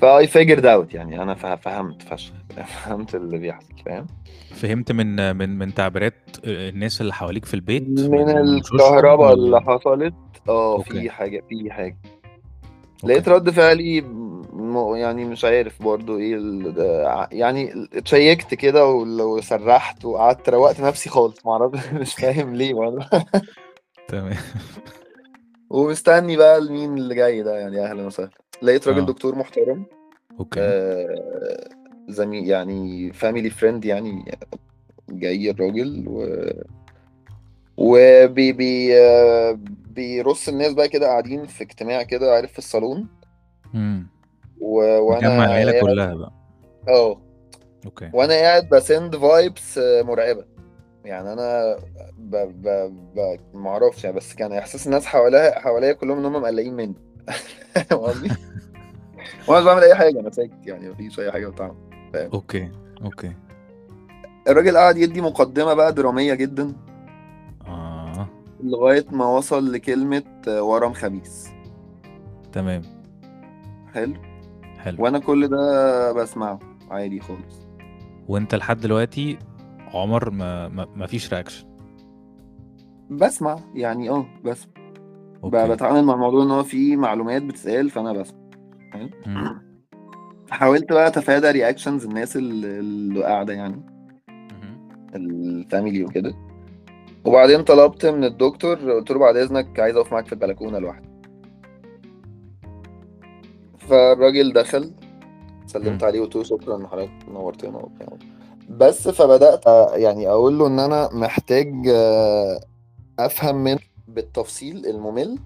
فاي 0.00 0.26
figured 0.28 0.62
out 0.64 0.94
يعني 0.94 1.22
أنا 1.22 1.34
فه- 1.34 1.54
فهمت 1.56 2.02
فشخ 2.02 2.32
فهمت 2.84 3.14
اللي 3.14 3.38
بيحصل 3.38 3.74
فاهم؟ 3.86 4.06
فهمت 4.54 4.92
من 4.92 5.36
من 5.36 5.58
من 5.58 5.74
تعبيرات 5.74 6.14
الناس 6.44 7.00
اللي 7.00 7.14
حواليك 7.14 7.44
في 7.44 7.54
البيت؟ 7.54 7.88
من 7.88 8.28
الكهرباء 8.30 9.34
اللي 9.34 9.60
حصلت. 9.60 10.14
آه 10.48 10.78
في 10.82 11.10
حاجة 11.10 11.42
في 11.48 11.70
حاجة. 11.70 11.96
لقيت 13.04 13.28
okay 13.28 13.30
رد 13.30 13.50
فعلي 13.50 14.00
يعني 14.96 15.24
مش 15.24 15.44
عارف 15.44 15.82
برضو 15.82 16.18
إيه 16.18 16.36
يعني 17.32 17.88
اتشيكت 17.94 18.54
كده 18.54 18.86
وسرحت 18.88 20.04
وقعدت 20.04 20.48
روقت 20.48 20.80
نفسي 20.80 21.10
خالص 21.10 21.46
معرفش 21.46 21.92
مش 22.00 22.14
فاهم 22.14 22.54
ليه 22.54 22.74
والله 22.74 23.08
تمام. 24.08 24.36
ومستني 25.70 26.36
بقى 26.36 26.60
مين 26.60 26.98
اللي 26.98 27.14
جاي 27.14 27.42
ده 27.42 27.58
يعني 27.58 27.84
أهلا 27.84 28.06
وسهلا. 28.06 28.30
لقيت 28.62 28.88
راجل 28.88 29.00
آه. 29.00 29.06
دكتور 29.06 29.34
محترم. 29.34 29.86
okay. 30.40 30.60
آه 30.60 31.68
زميل 32.08 32.46
يعني 32.48 33.12
family 33.12 33.50
friend 33.50 33.84
يعني 33.84 34.38
جاي 35.10 35.50
الراجل 35.50 36.04
و 36.08 36.26
وبي 37.76 38.52
بي 38.52 38.98
آه، 39.00 39.58
بيرص 39.90 40.48
الناس 40.48 40.72
بقى 40.72 40.88
كده 40.88 41.06
قاعدين 41.06 41.46
في 41.46 41.64
اجتماع 41.64 42.02
كده 42.02 42.34
عارف 42.34 42.52
في 42.52 42.58
الصالون. 42.58 43.08
امم 43.74 44.06
و... 44.60 44.78
وأنا 44.78 45.28
مجمع 45.28 45.44
العيلة 45.44 45.72
قاعد 45.72 45.84
كلها 45.84 46.14
بقى. 46.14 46.32
آه. 46.88 47.20
okay. 47.86 48.10
وأنا 48.12 48.34
قاعد 48.34 48.68
ب 48.68 48.78
send 48.78 49.16
vibes 49.16 49.78
مرعبة. 49.78 50.44
يعني 51.04 51.32
أنا 51.32 51.76
ب... 52.18 52.36
ب... 52.36 52.68
ب... 53.14 53.38
معرفش 53.54 54.04
يعني 54.04 54.16
بس 54.16 54.34
كان 54.34 54.52
إحساس 54.52 54.86
الناس 54.86 55.06
حواليا 55.06 55.58
حواليا 55.58 55.92
كلهم 55.92 56.18
إن 56.18 56.24
هم 56.24 56.42
مقلقين 56.42 56.74
مني. 56.74 56.94
فاهم 57.74 58.00
قصدي؟ 58.00 58.30
وأنا 59.48 59.60
مش 59.60 59.66
بعمل 59.66 59.82
أي 59.82 59.94
حاجة 59.94 60.20
أنا 60.20 60.30
ساكت 60.30 60.66
يعني 60.66 60.88
مفيش 60.90 61.20
أي 61.20 61.32
حاجة 61.32 61.46
بتعمل. 61.48 61.74
فاهم؟ 62.12 62.30
okay 62.34 62.70
okay. 63.04 63.32
الراجل 64.48 64.76
قعد 64.76 64.96
يدي 64.96 65.20
مقدمة 65.20 65.74
بقى 65.74 65.92
درامية 65.92 66.34
جدا. 66.34 66.72
آه. 67.66 68.28
لغاية 68.62 69.04
ما 69.10 69.26
وصل 69.26 69.72
لكلمة 69.72 70.22
ورم 70.48 70.92
خبيث. 70.92 71.46
تمام. 72.52 72.82
حلو. 73.94 74.14
حلو. 74.86 75.04
وأنا 75.04 75.18
كل 75.18 75.48
ده 75.48 76.12
بسمعه 76.12 76.58
عادي 76.90 77.20
خالص. 77.20 77.66
وأنت 78.28 78.54
لحد 78.54 78.80
دلوقتي 78.80 79.38
عمر 79.94 80.30
ما 80.30 80.68
ما, 80.68 80.86
ما 80.96 81.06
فيش 81.06 81.32
reaction 81.32 81.66
بسمع 83.10 83.58
يعني 83.74 84.10
آه 84.10 84.26
بسمع 84.44 84.72
بتعامل 85.44 86.04
مع 86.04 86.14
الموضوع 86.14 86.42
إن 86.44 86.50
هو 86.50 86.62
في 86.62 86.96
معلومات 86.96 87.42
بتتقال 87.42 87.90
فأنا 87.90 88.12
بسمع. 88.12 88.38
حاولت 90.50 90.92
بقى 90.92 91.06
أتفادى 91.06 91.50
reactions 91.50 92.04
الناس 92.04 92.36
اللي 92.36 93.24
قاعدة 93.24 93.52
يعني. 93.52 93.82
ال 95.14 95.27
family 95.27 96.04
وكده. 96.04 96.34
وبعدين 97.24 97.62
طلبت 97.62 98.06
من 98.06 98.24
الدكتور 98.24 98.76
قلت 98.92 99.10
له 99.10 99.18
بعد 99.18 99.36
إذنك 99.36 99.80
عايز 99.80 99.96
أقف 99.96 100.12
معاك 100.12 100.26
في 100.26 100.32
البلكونة 100.32 100.78
لوحدي. 100.78 101.05
فالراجل 103.88 104.52
دخل 104.52 104.92
سلمت. 105.66 106.04
عليه 106.04 106.20
وقلت 106.20 106.36
له 106.36 106.42
شكرا 106.42 106.76
ان 106.76 106.86
حضرتك 106.86 107.28
نورتنا 107.28 107.78
وبتاع. 107.78 108.08
بس 108.70 109.08
فبدأت 109.08 109.64
أ- 109.64 109.94
يعني 109.94 110.28
أقول 110.28 110.58
له 110.58 110.66
إن 110.66 110.78
أنا 110.78 111.08
محتاج 111.12 111.88
آه، 111.88 112.60
أفهم 113.18 113.56
من 113.64 113.78
بالتفصيل 114.08 114.86
الممل 114.86 115.38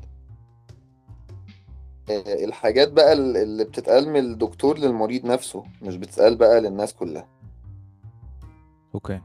آه، 2.11 2.45
الحاجات 2.45 2.93
بقى 2.93 3.13
ال- 3.13 3.37
اللي 3.37 3.65
بتتقال 3.65 4.09
من 4.09 4.17
الدكتور 4.21 4.79
للمريض 4.79 5.27
نفسه 5.27 5.65
مش 5.83 5.97
بتتقال 5.97 6.37
بقى 6.37 6.61
للناس 6.61 6.95
كلها. 6.95 7.27
okay. 8.95 9.21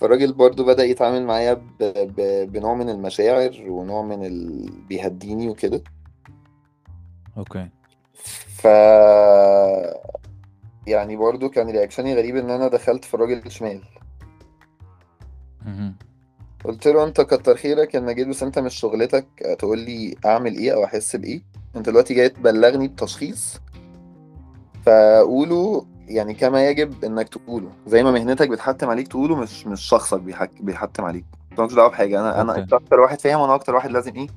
فالراجل 0.00 0.32
برضو 0.32 0.64
بدأ 0.64 0.84
يتعامل 0.84 1.24
معايا 1.24 1.54
ب... 1.54 1.60
ب... 1.80 2.52
بنوع 2.52 2.74
من 2.74 2.88
المشاعر 2.90 3.64
ونوع 3.68 4.02
من 4.02 4.24
ال... 4.24 4.70
بيهديني 4.88 5.48
وكده. 5.48 5.82
okay. 7.38 7.68
ف 8.58 8.64
يعني 10.86 11.16
برضو 11.16 11.48
كان 11.48 11.70
reaction 11.70 12.09
ي 12.09 12.14
غريب 12.14 12.36
إن 12.36 12.50
أنا 12.50 12.68
دخلت 12.68 13.04
في 13.04 13.14
الراجل 13.14 13.50
شمال 13.50 13.82
مهم. 15.66 15.94
قلت 16.64 16.88
له 16.88 17.04
أنت 17.04 17.20
كتر 17.20 17.56
خيرك 17.56 17.96
إنك 17.96 18.16
جيت 18.16 18.28
بس 18.28 18.42
أنت 18.42 18.58
مش 18.58 18.74
شغلتك 18.74 19.26
تقول 19.58 19.78
لي 19.78 20.14
أعمل 20.26 20.56
إيه 20.56 20.74
أو 20.74 20.84
أحس 20.84 21.16
بإيه؟ 21.16 21.42
أنت 21.76 21.88
دلوقتي 21.88 22.14
جاي 22.14 22.28
تبلغني 22.28 22.88
بتشخيص. 22.88 23.60
فقوله 24.86 25.86
يعني 26.08 26.34
كما 26.34 26.68
يجب 26.68 27.04
إنك 27.04 27.28
تقوله. 27.28 27.70
زي 27.86 28.02
ما 28.02 28.10
مهنتك 28.10 28.48
بتحتم 28.48 28.90
عليك 28.90 29.08
تقوله 29.08 29.36
مش 29.36 29.66
مش 29.66 29.80
شخصك 29.80 30.20
بيحك... 30.20 30.50
بيحتم 30.62 31.04
عليك. 31.04 31.24
انت 31.50 31.60
مالكش 31.60 31.74
دعوة 31.74 31.88
بحاجة. 31.88 32.20
أنا 32.20 32.40
أنا 32.40 32.58
أنت 32.58 32.72
أكتر 32.72 33.00
واحد 33.00 33.20
فاهم 33.20 33.40
وأنا 33.40 33.54
أكتر 33.54 33.74
واحد 33.74 33.90
لازم 33.90 34.16
إيه؟ 34.16 34.28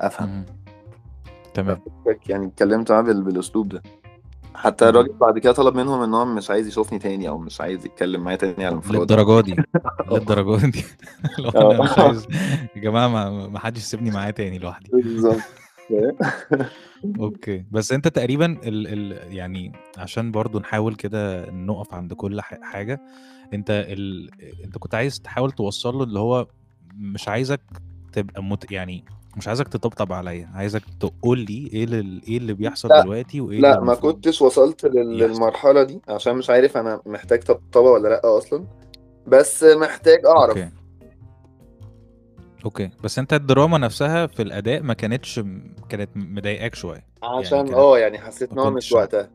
أفهم. 0.00 0.46
تمام. 1.62 1.80
يعني 2.28 2.46
اتكلمت 2.46 2.92
معاه 2.92 3.02
بال... 3.02 3.22
بالاسلوب 3.22 3.68
ده. 3.68 3.82
حتى. 4.54 4.88
الراجل 4.88 5.12
بعد 5.12 5.38
كده 5.38 5.52
طلب 5.52 5.74
منهم 5.74 6.02
ان 6.02 6.14
هو 6.14 6.24
مش 6.24 6.50
عايز 6.50 6.66
يشوفني 6.66 6.98
تاني 6.98 7.28
أو 7.28 7.38
مش 7.38 7.60
عايز 7.60 7.86
يتكلم 7.86 8.20
معايا 8.24 8.36
تاني 8.36 8.66
على 8.66 8.74
انفراد 8.74 9.00
للدرجة 9.00 9.40
دي؟ 9.40 9.56
للدرجة 10.12 10.66
دي؟ 10.66 10.84
لو 11.38 11.70
أنا 11.70 11.82
مش 11.82 11.98
آه. 11.98 12.02
عايز 12.02 12.26
يا 12.76 12.80
جماعة 12.80 13.08
ما, 13.08 13.48
ما 13.48 13.58
حدش 13.58 13.78
يسيبني 13.80 14.10
معاه 14.10 14.30
تاني 14.30 14.58
لوحدي. 14.58 14.90
بالظبط. 14.92 15.40
أوكي. 17.20 17.64
بس 17.70 17.92
أنت 17.92 18.08
تقريبا 18.08 18.46
ال 18.46 18.86
ال 19.12 19.32
يعني 19.36 19.72
عشان 19.98 20.30
برضو 20.32 20.58
نحاول 20.58 20.94
كده 20.94 21.50
نقف 21.50 21.94
عند 21.94 22.12
كل 22.12 22.40
ح- 22.40 22.60
حاجة 22.62 23.00
أنت 23.54 23.70
ال 23.88 24.30
أنت 24.64 24.78
كنت 24.78 24.94
عايز 24.94 25.20
تحاول 25.20 25.50
توصل 25.52 25.94
له 25.94 26.04
اللي 26.04 26.18
هو 26.18 26.46
مش 26.94 27.28
عايزك 27.28 27.60
تبقى 28.12 28.42
مت 28.42 28.70
يعني 28.72 29.04
مش 29.38 29.48
عايزك 29.48 29.68
تطبطب 29.68 30.12
عليا 30.12 30.50
عايزك 30.54 30.82
تقول 31.00 31.38
لي 31.38 31.70
إيه 31.72 31.84
اللي 31.84 32.20
إيه 32.28 32.38
اللي 32.38 32.52
بيحصل 32.54 32.88
لا 32.88 33.02
دلوقتي 33.02 33.40
وإيه 33.40 33.60
لا 33.60 33.80
ما 33.80 33.94
كنتش 33.94 34.42
وصلت 34.42 34.84
لل- 34.86 35.22
يحصل. 35.22 35.32
للمرحلة 35.34 35.82
دي 35.82 36.00
عشان 36.08 36.36
مش 36.36 36.50
عارف 36.50 36.76
أنا 36.76 37.00
محتاج 37.06 37.42
طبطبة 37.42 37.90
ولا 37.90 38.08
لأ 38.08 38.38
أصلا 38.38 38.64
بس 39.26 39.64
محتاج 39.64 40.26
أعرف. 40.26 40.56
أوكي. 40.56 40.70
أوكي 42.64 42.90
بس 43.04 43.18
أنت 43.18 43.32
الدراما 43.32 43.78
نفسها 43.78 44.26
في 44.26 44.42
الأداء 44.42 44.82
ما 44.82 44.94
كانتش 44.94 45.40
كانت 45.88 46.10
مضايقاك 46.16 46.74
شوية. 46.74 47.04
يعني 47.22 47.36
عشان 47.38 47.58
كانت 47.58 47.74
آه 47.74 47.98
يعني 47.98 48.18
حسيت 48.18 48.52
إن 48.52 48.58
هو 48.58 48.70
مش 48.70 48.92
وقتها. 48.92 49.30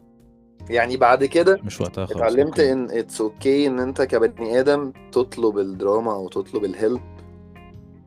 يعني 0.69 0.98
بعد 0.98 1.25
كده 1.25 1.60
مش 1.63 1.81
وقتها 1.81 2.05
خالص 2.05 2.17
اتعلمت 2.22 2.60
إن 2.60 2.91
it's 2.91 3.22
okay 3.22 3.67
إن 3.67 3.79
أنت 3.79 4.01
كبني 4.01 4.60
آدم 4.60 4.91
تطلب 5.12 5.57
الدراما 5.57 6.13
أو 6.13 6.27
تطلب 6.29 6.65
ال 6.65 6.73
help 6.73 7.01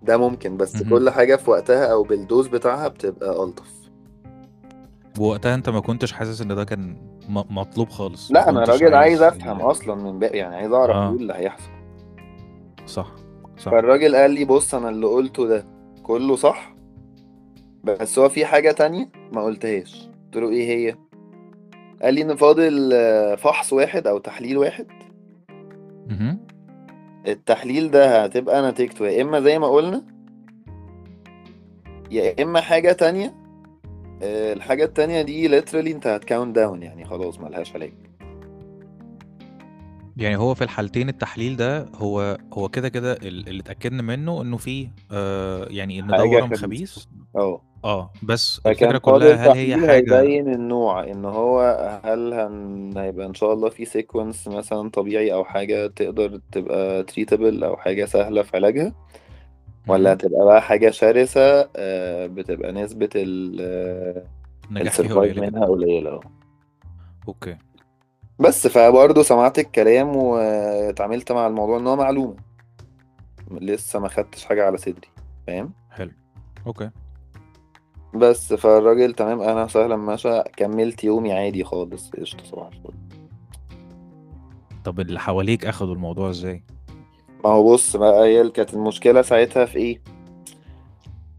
ده 0.06 0.16
ممكن 0.16 0.56
بس 0.56 0.76
مهم. 0.76 0.90
كل 0.90 1.10
حاجة 1.10 1.36
في 1.36 1.50
وقتها 1.50 1.92
أو 1.92 2.02
بال 2.02 2.17
dose 2.17 2.46
بتاعها 2.46 2.88
بتبقى 2.88 3.44
ألطف. 3.44 3.76
ووقتها 5.18 5.54
أنت 5.54 5.68
ما 5.68 5.80
كنتش 5.80 6.12
حاسس 6.12 6.40
إن 6.40 6.54
ده 6.54 6.64
كان 6.64 6.96
مطلوب 7.28 7.88
خالص؟ 7.88 8.32
لا 8.32 8.48
أنا 8.48 8.64
راجل 8.64 8.94
عايز 8.94 9.22
أفهم 9.22 9.56
ال... 9.60 9.70
أصلا 9.70 9.94
من 9.94 10.18
باقي 10.18 10.38
يعني 10.38 10.56
عايز 10.56 10.72
أعرف 10.72 10.96
إيه 10.96 11.02
آه 11.02 11.10
اللي 11.10 11.34
هيحصل. 11.34 11.70
صح 12.86 13.12
صح. 13.58 13.70
فالراجل 13.70 14.16
قال 14.16 14.30
لي 14.30 14.44
بص 14.44 14.74
أنا 14.74 14.88
اللي 14.88 15.06
قلته 15.06 15.46
ده 15.46 15.66
كله 16.02 16.36
صح 16.36 16.74
بس 17.84 18.18
هو 18.18 18.28
في 18.28 18.44
حاجة 18.46 18.72
تانية 18.72 19.08
ما 19.32 19.42
قلتهاش. 19.42 20.08
قلت 20.24 20.36
له 20.36 20.50
إيه 20.50 20.68
هي؟ 20.68 20.96
قال 22.02 22.14
لي 22.14 22.22
إن 22.22 22.36
فاضل 22.36 22.90
آه، 22.92 23.34
فحص 23.34 23.72
واحد 23.72 24.06
أو 24.06 24.18
تحليل 24.18 24.58
واحد. 24.58 24.86
مهم. 26.06 26.45
التحليل 27.26 27.90
ده 27.90 28.24
هتبقى 28.24 28.70
نتيجته 28.70 29.06
يا 29.08 29.22
إما 29.22 29.40
زي 29.40 29.58
ما 29.58 29.68
قلنا 29.68 30.02
يا 32.10 32.42
إما 32.42 32.60
حاجة 32.60 32.92
تانية 32.92 33.34
آه، 34.22 34.52
الحاجة 34.52 34.84
التانية 34.84 35.22
دي 35.22 35.60
literally 35.60 35.74
أنت 35.74 36.06
هت 36.06 36.21
count 36.21 36.56
down 36.56 36.82
يعني 36.82 37.04
خلاص 37.04 37.40
ملهاش 37.40 37.74
علاج. 37.74 37.92
يعني 40.16 40.36
هو 40.36 40.54
في 40.54 40.64
الحالتين 40.64 41.08
التحليل 41.08 41.56
ده 41.56 41.86
هو 41.94 42.38
هو 42.52 42.68
كده 42.68 42.88
كده 42.88 43.12
ال- 43.12 43.48
اللي 43.48 43.60
اتأكدنا 43.60 44.02
منه 44.02 44.42
إنه 44.42 44.56
فيه 44.56 44.88
آه 45.12 45.66
يعني 45.70 46.00
إن 46.00 46.06
ده 46.06 46.16
حاجة 46.16 46.26
ورم 46.28 46.54
خبيث. 46.54 47.04
آه. 47.36 47.62
آه 47.84 48.10
بس 48.22 48.60
فكان 48.64 48.90
فاضل 48.98 48.98
كلها 49.00 49.46
هل 49.52 49.56
هي 49.56 49.72
تحليل 49.74 49.88
حاجة 49.90 50.20
هيبين 50.20 50.54
النوع 50.54 51.04
إن 51.04 51.24
هو 51.24 51.60
هل 52.04 52.32
هن... 52.34 52.92
هيبقى 52.98 53.26
إن 53.26 53.34
شاء 53.34 53.52
الله 53.52 53.68
في 53.68 53.84
sequence 53.84 54.48
مثلا 54.48 54.90
طبيعي 54.90 55.32
أو 55.32 55.44
حاجة 55.44 55.86
تقدر 55.86 56.40
تبقى 56.52 57.02
treatable 57.02 57.64
أو 57.64 57.76
حاجة 57.76 58.04
سهلة 58.04 58.42
في 58.42 58.56
علاجها 58.56 58.92
ولا 59.88 60.02
مهم. 60.10 60.12
هتبقى 60.12 60.44
بقى 60.44 60.62
حاجة 60.62 60.90
شرسة 60.90 61.68
آه، 61.76 62.26
بتبقى 62.26 62.72
نسبة 62.72 63.08
ال 63.16 63.56
فيها 64.68 64.82
ال 64.82 64.87
survive 64.87 65.16
قليلة 65.18 65.34
جدا. 65.46 65.50
منها 65.50 65.66
قليلة. 65.66 66.20
okay. 67.28 67.56
بس 68.38 68.66
فبرضه 68.66 69.22
سمعت 69.22 69.58
الكلام 69.58 70.16
واتعاملت 70.16 71.32
مع 71.32 71.46
الموضوع 71.46 71.78
إن 71.78 71.86
هو 71.86 71.96
معلومة. 71.96 72.36
لسه 73.50 73.98
ما 73.98 74.08
خدتش 74.08 74.44
حاجة 74.44 74.66
على 74.66 74.76
صدري 74.78 75.08
فاهم؟ 75.46 75.72
حلو. 75.90 76.10
أوكي. 76.66 76.90
بس 78.14 78.54
فالراجل 78.54 79.12
تمام 79.14 79.40
أنا 79.40 79.66
سهلا 79.66 79.96
ماشي 79.96 80.42
كملت 80.56 81.04
يومي 81.04 81.32
عادي 81.32 81.64
خالص. 81.64 82.10
قشطة 82.10 82.44
صباح 82.44 82.66
الفل. 82.66 82.94
طب 84.84 85.00
اللي 85.00 85.20
حواليك 85.20 85.66
أخدوا 85.66 85.94
الموضوع 85.94 86.30
إزاي؟ 86.30 86.62
ما 87.44 87.50
هو 87.50 87.72
بص 87.72 87.96
بقى 87.96 88.24
هي 88.24 88.48
كانت 88.50 88.74
المشكلة 88.74 89.22
ساعتها 89.22 89.64
في 89.64 89.78
إيه؟ 89.78 90.00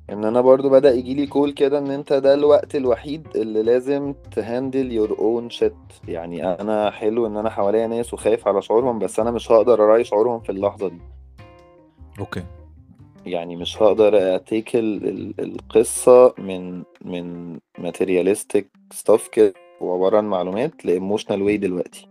إن 0.09 0.25
أنا 0.25 0.41
برضو 0.41 0.69
بدأ 0.69 0.93
يجيلي 0.93 1.27
call 1.27 1.51
كده 1.51 1.77
إن 1.77 1.91
أنت 1.91 2.13
ده 2.13 2.33
الوقت 2.33 2.75
الوحيد 2.75 3.27
اللي 3.35 3.63
لازم 3.63 4.13
ت 4.31 4.40
handle 4.40 4.91
your 4.91 5.19
own 5.19 5.49
shit 5.49 5.73
يعني 6.07 6.45
أنا 6.61 6.91
حلو 6.91 7.27
إن 7.27 7.37
أنا 7.37 7.49
حواليا 7.49 7.87
ناس 7.87 8.13
وخايف 8.13 8.47
على 8.47 8.61
شعورهم 8.61 8.99
بس 8.99 9.19
أنا 9.19 9.31
مش 9.31 9.51
هقدر 9.51 9.83
أراعي 9.83 10.03
شعورهم 10.03 10.39
في 10.39 10.51
اللحظة 10.51 10.87
دي. 10.87 10.99
okay. 12.19 12.43
يعني 13.25 13.55
مش 13.55 13.81
هقدر 13.81 14.35
أتيك 14.35 14.75
ال 14.75 15.09
ال 15.09 15.33
القصة 15.39 16.33
من 16.37 16.83
من 17.05 17.57
materialistic 17.79 18.63
stuff 18.95 19.29
كده 19.31 19.53
وعبارة 19.81 20.17
عن 20.17 20.25
معلومات 20.25 20.85
ل 20.85 20.91
emotional 20.91 21.41
way 21.41 21.57
دلوقتي. 21.57 22.07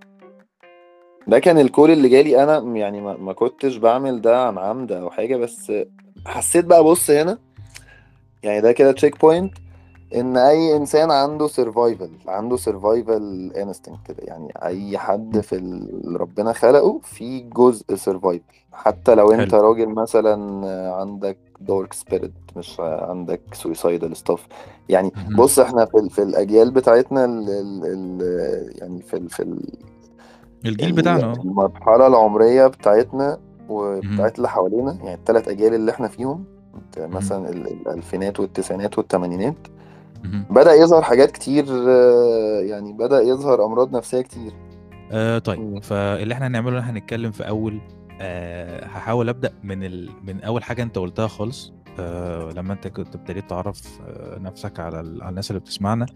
ده 1.27 1.39
كان 1.39 1.59
ال 1.59 1.65
call 1.65 1.91
اللي 1.91 2.09
جالي 2.09 2.43
أنا 2.43 2.59
يعني 2.79 3.01
ما, 3.01 3.17
ما 3.17 3.33
كنتش 3.33 3.77
بعمل 3.77 4.21
ده 4.21 4.47
عن 4.47 4.59
عمد 4.59 4.93
أو 4.93 5.11
حاجة 5.11 5.37
بس 5.37 5.73
حسيت 6.27 6.65
بقى 6.65 6.85
بص 6.85 7.11
هنا 7.11 7.39
يعني 8.43 8.61
ده 8.61 8.73
كده 8.73 8.93
check 8.93 9.21
point 9.21 9.53
إن 10.15 10.37
أي 10.37 10.77
إنسان 10.77 11.11
عنده 11.11 11.47
survival 11.47 12.11
عنده 12.29 12.57
survival 12.57 13.53
instinct 13.57 14.01
كده 14.07 14.17
يعني 14.21 14.53
أي 14.63 14.99
حد. 14.99 15.41
في 15.41 15.53
اللي 15.57 16.19
ربنا 16.19 16.53
خلقه 16.53 17.01
في 17.03 17.41
جزء 17.41 17.95
سرفايفل 17.95 18.45
حتى 18.73 19.15
لو 19.15 19.33
أنت 19.33 19.55
حلو 19.55 19.61
راجل 19.69 19.89
مثلا 19.89 20.67
عندك 20.95 21.39
dark 21.61 21.93
spirit 21.93 22.33
مش 22.57 22.81
عندك 22.81 23.41
suicidal 23.53 24.17
stuff 24.17 24.47
يعني. 24.89 25.13
بص 25.31 25.59
إحنا 25.59 25.85
في, 25.85 25.99
ال- 25.99 26.11
في 26.11 26.23
الأجيال 26.23 26.71
بتاعتنا 26.71 27.25
ال 27.25 27.49
ال 27.51 27.83
ال 27.85 28.73
يعني 28.83 29.03
في 29.03 29.17
ال 29.17 29.31
في 29.31 29.43
ال 29.43 29.59
الجيل 30.67 30.89
ال- 30.89 30.95
بتاعنا 30.95 31.25
آه 31.25 31.33
المرحلة 31.33 32.07
العمرية 32.07 32.67
بتاعتنا 32.67 33.29
مهم. 33.29 33.39
وبتاعت 33.69 34.37
اللي 34.37 34.49
حوالينا 34.49 34.93
يعني 34.93 35.15
الثلاث 35.15 35.49
أجيال 35.49 35.75
اللي 35.75 35.91
إحنا 35.91 36.09
فيهم. 36.09 36.45
مثلا 36.99 37.49
ال- 37.51 37.67
الألفينات 37.67 38.41
والتسعينات 38.41 38.99
والثمانينات. 38.99 39.57
بدأ 40.51 40.73
يظهر 40.73 41.03
حاجات 41.03 41.31
كتير 41.31 41.65
آه، 41.71 42.61
يعني 42.61 42.93
بدأ 42.93 43.21
يظهر 43.21 43.65
أمراض 43.65 43.97
نفسية 43.97 44.21
كتير. 44.21 44.53
آه 45.13 45.39
طيب 45.39 45.61
مم. 45.61 45.81
فاللي 45.81 46.35
إحنا 46.35 46.47
هنعمله 46.47 46.81
إحنا 46.81 46.93
هنتكلم 46.93 47.31
في 47.33 47.49
أول 47.49 47.81
آه 48.21 48.85
هحاول 48.87 49.29
أبدأ 49.29 49.53
من 49.63 49.85
ال... 49.85 50.11
من 50.27 50.41
أول 50.43 50.63
حاجة 50.63 50.83
أنت 50.83 50.99
قلتها 50.99 51.27
خالص 51.27 51.73
آه 51.99 52.51
لما 52.51 52.73
أنت 52.73 52.89
كنت 52.89 53.15
ابتديت 53.15 53.51
تعرف 53.51 54.01
آه 54.07 54.39
نفسك 54.39 54.81
على, 54.81 55.01
ال... 55.01 55.23
على 55.23 55.31
الناس 55.31 55.51
اللي 55.51 55.61
بتسمعنا 55.61 56.07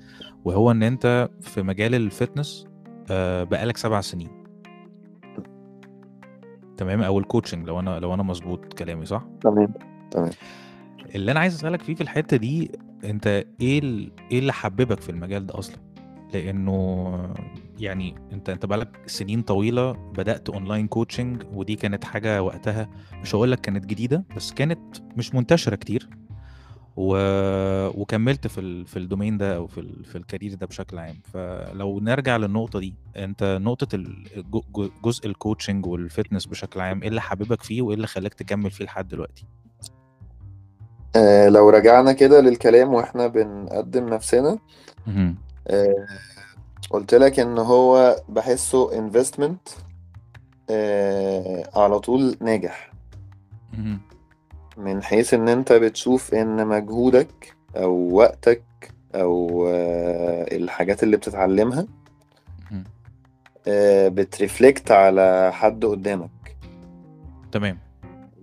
وهو 0.44 0.70
إن 0.70 0.82
أنت 0.82 1.28
في 1.40 1.62
مجال 1.62 1.94
ال 1.94 2.03
fitness 2.03 2.66
آه 3.10 3.44
بقالك 3.44 3.76
سبع 3.76 4.00
سنين. 4.00 4.30
تمام؟ 6.76 7.02
أو 7.02 7.18
ال 7.18 7.24
coaching 7.24 7.66
لو 7.68 7.80
أنا 7.80 8.00
لو 8.00 8.14
أنا 8.14 8.22
مظبوط 8.22 8.72
كلامي 8.72 9.06
صح؟ 9.06 9.24
تمام. 9.40 9.74
تمام. 10.10 10.30
اللي 11.14 11.32
أنا 11.32 11.40
عايز 11.40 11.54
أسألك 11.54 11.82
فيه 11.82 11.94
في 11.94 12.00
الحتة 12.00 12.36
دي 12.36 12.70
أنت 13.04 13.26
إيه. 13.26 13.48
إيه 14.30 14.38
اللي 14.38 14.52
حببك 14.52 15.00
في 15.00 15.10
المجال 15.10 15.46
ده 15.46 15.58
أصلا؟ 15.58 15.76
لأنه 16.34 17.34
يعني 17.78 18.14
أنت 18.32 18.50
أنت 18.50 18.66
بقالك 18.66 19.00
سنين 19.06 19.42
طويلة 19.42 19.92
بدأت 19.92 20.48
online 20.48 20.86
coaching 20.88 21.42
ودي 21.52 21.76
كانت 21.76 22.04
حاجة 22.04 22.42
وقتها 22.42 22.88
مش 23.22 23.34
هقول 23.34 23.50
لك 23.50 23.60
كانت 23.60 23.86
جديدة 23.86 24.24
بس 24.36 24.52
كانت 24.52 24.78
مش 25.16 25.34
منتشرة 25.34 25.76
كتير. 25.76 26.08
و... 26.96 27.16
وكملت 28.00 28.46
في 28.46 28.60
ال... 28.60 28.86
في 28.86 28.98
ال 28.98 29.04
domain 29.04 29.38
ده 29.38 29.56
أو 29.56 29.66
في 29.66 29.80
ال... 29.80 30.04
في 30.04 30.18
ال 30.18 30.23
career 30.23 30.54
ده 30.54 30.66
بشكل 30.66 30.98
عام. 30.98 31.20
فلو 31.32 32.00
نرجع 32.00 32.36
للنقطة 32.36 32.78
دي 32.80 32.94
أنت 33.16 33.58
نقطة 33.62 33.96
ال- 33.96 34.24
جو- 34.50 34.64
جو- 34.74 34.90
جزء 35.04 35.26
ال 35.26 35.33
coaching 35.33 35.86
وال 35.86 36.00
fitness 36.00 36.46
بشكل 36.46 36.80
عام 36.80 37.02
إيه 37.02 37.08
اللي 37.08 37.20
حببك 37.20 37.62
فيه 37.62 37.82
وإيه 37.82 37.96
اللي 37.96 38.06
خلاك 38.06 38.34
تكمل 38.34 38.70
فيه 38.70 38.84
لحد 38.84 39.08
دلوقتي؟ 39.08 39.44
آه، 41.16 41.48
لو 41.48 41.70
رجعنا 41.70 42.12
كده 42.12 42.40
للكلام 42.40 42.94
وإحنا 42.94 43.26
بنقدم 43.26 44.08
نفسنا 44.08 44.58
مهم. 45.06 45.36
آه، 45.68 46.06
قلت 46.90 47.14
لك 47.14 47.40
إن 47.40 47.58
هو 47.58 48.16
بحسه 48.28 48.98
investment 48.98 49.68
على 51.76 51.98
طول 52.00 52.36
ناجح 52.40 52.92
مهم. 53.72 54.00
من 54.76 55.02
حيث 55.02 55.34
إن 55.34 55.48
أنت 55.48 55.72
بتشوف 55.72 56.34
إن 56.34 56.66
مجهودك 56.66 57.54
أو 57.76 58.08
وقتك 58.12 58.62
أو 59.14 59.66
آه، 59.68 60.56
الحاجات 60.56 61.02
اللي 61.02 61.16
بتتعلمها. 61.16 61.86
آه، 63.68 64.08
بترفلكت 64.08 64.90
على 64.90 65.50
حد 65.54 65.84
قدامك 65.84 66.56
تمام 67.52 67.78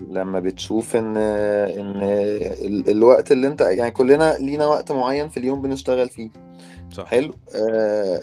لما 0.01 0.39
بتشوف 0.39 0.95
إن 0.95 1.17
إن 1.17 2.01
ال- 2.03 2.89
الوقت 2.89 3.31
اللي 3.31 3.47
أنت 3.47 3.62
يعني 3.62 3.91
كلنا 3.91 4.38
لينا 4.39 4.65
وقت 4.65 4.91
معين 4.91 5.29
في 5.29 5.38
اليوم 5.38 5.62
بنشتغل 5.62 6.10
فيه. 6.10 6.29
صح. 6.91 7.05
حلو. 7.05 7.33
آه، 7.55 8.21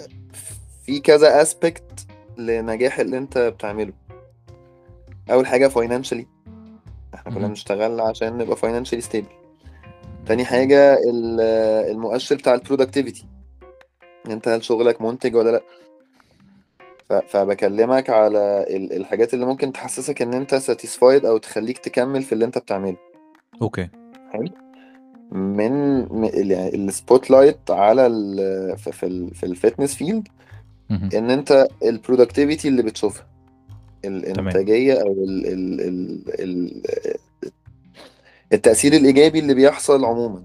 في 0.84 1.00
كذا 1.00 1.42
اسبكت 1.42 2.06
لنجاح 2.38 2.98
اللي 2.98 3.18
أنت 3.18 3.38
بتعمله. 3.38 3.92
أول 5.30 5.46
حاجة 5.46 5.68
financially 5.68 6.26
إحنا 7.14 7.34
كلنا. 7.34 7.48
بنشتغل 7.48 8.00
عشان 8.00 8.38
نبقى 8.38 8.56
financially 8.56 9.02
stable 9.02 9.26
تاني 10.26 10.44
حاجة 10.44 10.94
ال- 10.94 11.40
المؤشر 11.90 12.36
بتاع 12.36 12.54
ال 12.54 12.60
productivity 12.60 13.26
أنت 14.30 14.48
هل 14.48 14.64
شغلك 14.64 15.02
منتج 15.02 15.34
ولا 15.36 15.50
لأ؟ 15.50 15.62
ف- 17.08 17.12
فبكلمك 17.12 18.10
على 18.10 18.66
ال- 18.68 18.92
الحاجات 18.92 19.34
اللي 19.34 19.46
ممكن 19.46 19.72
تحسسك 19.72 20.22
إن 20.22 20.34
أنت 20.34 20.54
satisfied 20.54 21.24
أو 21.26 21.38
تخليك 21.38 21.78
تكمل 21.78 22.22
في 22.22 22.32
اللي 22.32 22.44
أنت 22.44 22.58
بتعمله. 22.58 22.96
okay. 23.62 23.88
حلو. 24.32 24.48
من 25.32 25.72
يعني 26.34 26.74
ال 26.74 27.30
spotlight 27.30 27.70
على 27.70 28.06
ال 28.06 28.78
في 28.78 28.92
في, 28.92 29.06
ال 29.06 29.34
في 29.34 29.46
ال 29.46 29.52
fitness 29.52 29.94
field. 29.94 30.28
إن 31.14 31.30
أنت 31.30 31.68
ال 31.84 31.91
productivity 31.91 32.68
اللي 32.68 32.82
بتشوفها. 32.82 33.26
الإنتاجية 34.04 34.94
أو 35.02 35.12
ال 35.12 35.46
ال 35.46 35.80
ال 35.80 36.22
ال 36.40 36.82
التأثير 38.52 38.92
الإيجابي 38.92 39.38
اللي 39.38 39.54
بيحصل 39.54 40.04
عموما. 40.04 40.42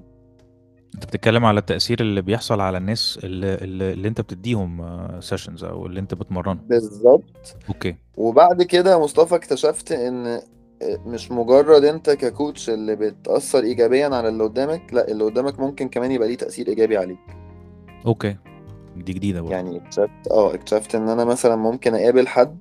انت 0.95 1.05
بتتكلم 1.05 1.45
على 1.45 1.59
التأثير 1.59 2.01
اللي 2.01 2.21
بيحصل 2.21 2.61
على 2.61 2.77
الناس 2.77 3.19
اللي, 3.23 3.53
اللي, 3.55 3.93
اللي 3.93 4.07
انت 4.07 4.21
بتديهم 4.21 4.99
sessions 5.21 5.63
أو 5.63 5.85
اللي 5.85 5.99
انت 5.99 6.13
بتمرنهم. 6.13 6.59
بالظبط. 6.67 7.55
okay. 7.69 7.95
وبعد 8.17 8.63
كده 8.63 8.91
يا 8.91 8.97
مصطفى 8.97 9.35
اكتشفت 9.35 9.91
ان 9.91 10.41
مش 11.05 11.31
مجرد 11.31 11.83
انت 11.83 12.09
ك 12.09 12.19
coach 12.19 12.69
اللي 12.69 12.95
بتأثر 12.95 13.63
ايجابيا 13.63 14.05
على 14.07 14.29
اللي 14.29 14.43
قدامك 14.43 14.93
لا 14.93 15.07
اللي 15.11 15.23
قدامك 15.23 15.59
ممكن 15.59 15.89
كمان 15.89 16.11
يبقى 16.11 16.27
ليه 16.27 16.37
تأثير 16.37 16.67
إيجابي 16.67 16.97
عليك. 16.97 17.19
okay. 18.05 18.35
دي 18.95 19.13
جديدة 19.13 19.41
برضه. 19.41 19.53
يعني 19.55 19.77
اكتشفت 19.77 20.27
آه 20.31 20.53
اكتشفت 20.53 20.95
إن 20.95 21.09
أنا 21.09 21.25
مثلا 21.25 21.55
ممكن 21.55 21.95
أقابل 21.95 22.27
حد 22.27 22.57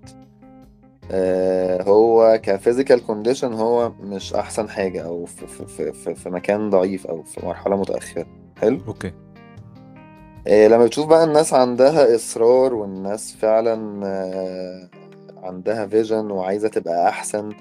آه 1.10 1.82
هو 1.82 2.40
ك 2.42 2.49
physical 2.49 3.06
condition 3.06 3.52
هو 3.52 3.92
مش 4.00 4.34
أحسن 4.34 4.68
حاجة 4.68 5.04
أو 5.04 5.24
في, 5.24 5.46
في, 5.46 5.92
في, 5.92 6.14
في, 6.14 6.30
مكان 6.30 6.70
ضعيف 6.70 7.06
أو 7.06 7.22
في 7.22 7.46
مرحلة 7.46 7.76
متأخرة. 7.76 8.26
حلو؟ 8.60 8.80
okay. 8.88 9.12
آه 10.46 10.68
لما 10.68 10.84
بتشوف 10.84 11.06
بقى 11.06 11.24
الناس 11.24 11.54
عندها 11.54 12.14
إصرار 12.14 12.74
والناس 12.74 13.36
فعلا 13.36 14.06
آه 14.06 14.88
عندها 15.42 15.86
vision 15.86 16.30
وعايزة 16.30 16.68
تبقى 16.68 17.08
أحسن 17.08 17.52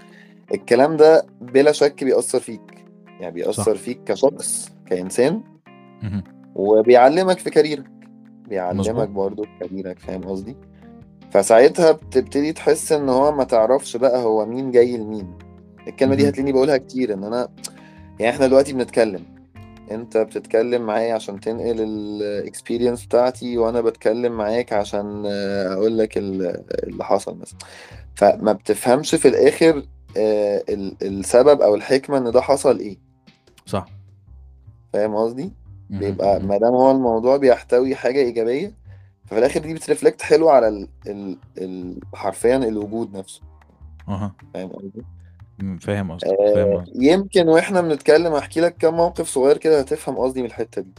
الكلام 0.54 0.98
ده 0.98 1.26
بلا 1.42 1.72
شك 1.72 2.04
بيأثر 2.04 2.40
فيك. 2.40 2.86
يعني 3.20 3.34
بيأثر 3.34 3.76
صح. 3.76 3.82
فيك 3.82 4.04
كشخص 4.06 4.72
كإنسان. 4.86 5.42
وبيعلمك 6.56 7.40
في 7.40 7.50
career 7.50 7.77
ك. 7.77 7.86
بيعلمك 8.48 8.80
مظبوط. 8.80 9.08
برضو 9.10 9.44
في 9.44 9.50
كاريرك 9.60 10.00
فاهم 10.00 10.24
قصدي؟ 10.24 10.56
فساعتها 11.32 11.92
بتبتدي 11.92 12.54
تحس 12.54 12.92
إن 12.92 13.10
هو 13.10 13.32
ما 13.32 13.44
تعرفش 13.44 13.98
بقى 13.98 14.24
هو 14.24 14.46
مين 14.46 14.72
جاي 14.72 14.98
لمين 14.98 15.34
الكلمة 15.88 16.16
دي. 16.16 16.30
هتلاقيني 16.30 16.52
بقولها 16.52 16.78
كتير 16.78 17.14
إن 17.14 17.24
أنا 17.24 17.48
يعني 18.20 18.36
إحنا 18.36 18.48
دلوقتي 18.48 18.74
بنتكلم 18.74 19.24
أنت 19.92 20.18
بتتكلم 20.18 20.82
معايا 20.86 21.14
عشان 21.14 21.40
تنقل 21.40 21.82
ال 21.82 21.93
experience 21.93 23.06
بتاعتي 23.06 23.58
وأنا 23.58 23.82
بتكلم 23.82 24.32
معاك 24.38 24.74
عشان 24.74 25.24
أقول 25.72 25.98
لك 25.98 26.18
ال- 26.18 26.64
اللي 26.84 27.04
حصل 27.06 27.38
مثلا 27.38 27.60
فما 28.16 28.54
بتفهمش 28.54 29.16
في 29.16 29.28
الآخر 29.28 29.84
آه، 30.18 30.64
ال- 30.70 30.96
السبب 31.02 31.62
أو 31.62 31.76
الحكمة 31.76 32.18
إن 32.18 32.32
ده 32.32 32.42
حصل 32.42 32.80
إيه 32.80 32.98
صح. 33.66 33.86
فاهم 34.94 35.16
قصدي 35.16 35.52
بيبقى. 35.90 36.40
ما 36.40 36.58
دام 36.58 36.74
هو 36.74 36.92
الموضوع 36.92 37.38
بيحتوي 37.38 37.96
حاجة 37.96 38.20
إيجابية 38.20 38.72
ففي 39.28 39.40
الآخر 39.40 39.60
دي 39.60 39.74
بترفلكت 39.74 40.22
حلو 40.22 40.50
على 40.50 40.68
ال... 40.68 40.88
ال... 41.08 41.38
ال... 41.58 42.00
حرفيا 42.14 42.58
الوجود 42.58 43.18
نفسه 43.18 43.42
أها. 44.08 44.36
فاهم 44.54 44.70
قصدي؟ 44.70 45.02
فاهم 45.80 46.18
فاهم 46.18 46.68
آه. 46.68 46.86
يمكن 46.96 47.48
وإحنا 47.48 47.82
بنتكلم 47.82 48.34
أحكي 48.34 48.62
لك 48.62 48.78
كام 48.78 48.94
موقف 48.94 49.28
صغير 49.28 49.58
كده 49.58 49.80
هتفهم 49.80 50.16
قصدي 50.18 50.40
من 50.42 50.48
الحتة 50.48 50.82
دي 50.82 50.92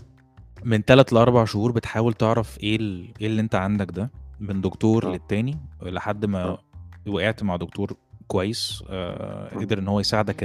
من 0.64 0.82
3 0.82 1.24
ل4 1.24 1.44
شهور 1.44 1.72
بتحاول 1.72 2.12
تعرف 2.14 2.58
إيه 2.60 2.76
ال 2.76 3.08
إيه 3.20 3.26
اللي 3.26 3.40
أنت 3.40 3.54
عندك 3.54 3.90
ده، 3.90 4.10
من 4.40 4.60
دكتور 4.60 5.06
آه. 5.06 5.12
للتاني 5.12 5.58
لحد 5.82 6.24
ما 6.24 6.44
آه. 6.44 6.58
وقعت 7.08 7.42
مع 7.42 7.56
دكتور 7.56 7.96
كويس 8.26 8.84
آآ، 8.88 9.52
إمم. 9.52 9.60
قدر 9.64 9.78
إن 9.78 9.88
هو 9.88 10.00
يساعدك 10.00 10.42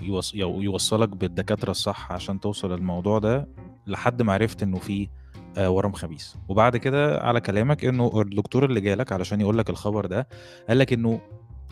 يوص 0.00 0.34
يو 0.34 0.60
يوصّلك 0.62 1.08
بالدكاترة 1.08 1.70
الصح 1.70 2.12
عشان 2.12 2.40
توصل 2.40 2.72
للموضوع 2.72 3.18
ده، 3.18 3.48
لحد 3.86 4.22
ما 4.22 4.32
عرفت 4.32 4.62
إنه 4.62 4.78
في 4.78 5.02
آآ، 5.02 5.08
ورم 5.58 5.92
خبيث، 5.92 6.34
وبعد 6.48 6.76
كده 6.76 7.18
على 7.20 7.40
كلامك 7.40 7.84
إنه 7.84 8.20
الدكتور 8.20 8.64
اللي 8.64 8.80
جالك 8.80 9.12
علشان 9.12 9.40
يقول 9.40 9.58
لك 9.58 9.70
الخبر 9.70 10.06
ده، 10.06 10.28
قال 10.68 10.78
لك 10.78 10.92
إنه 10.92 11.20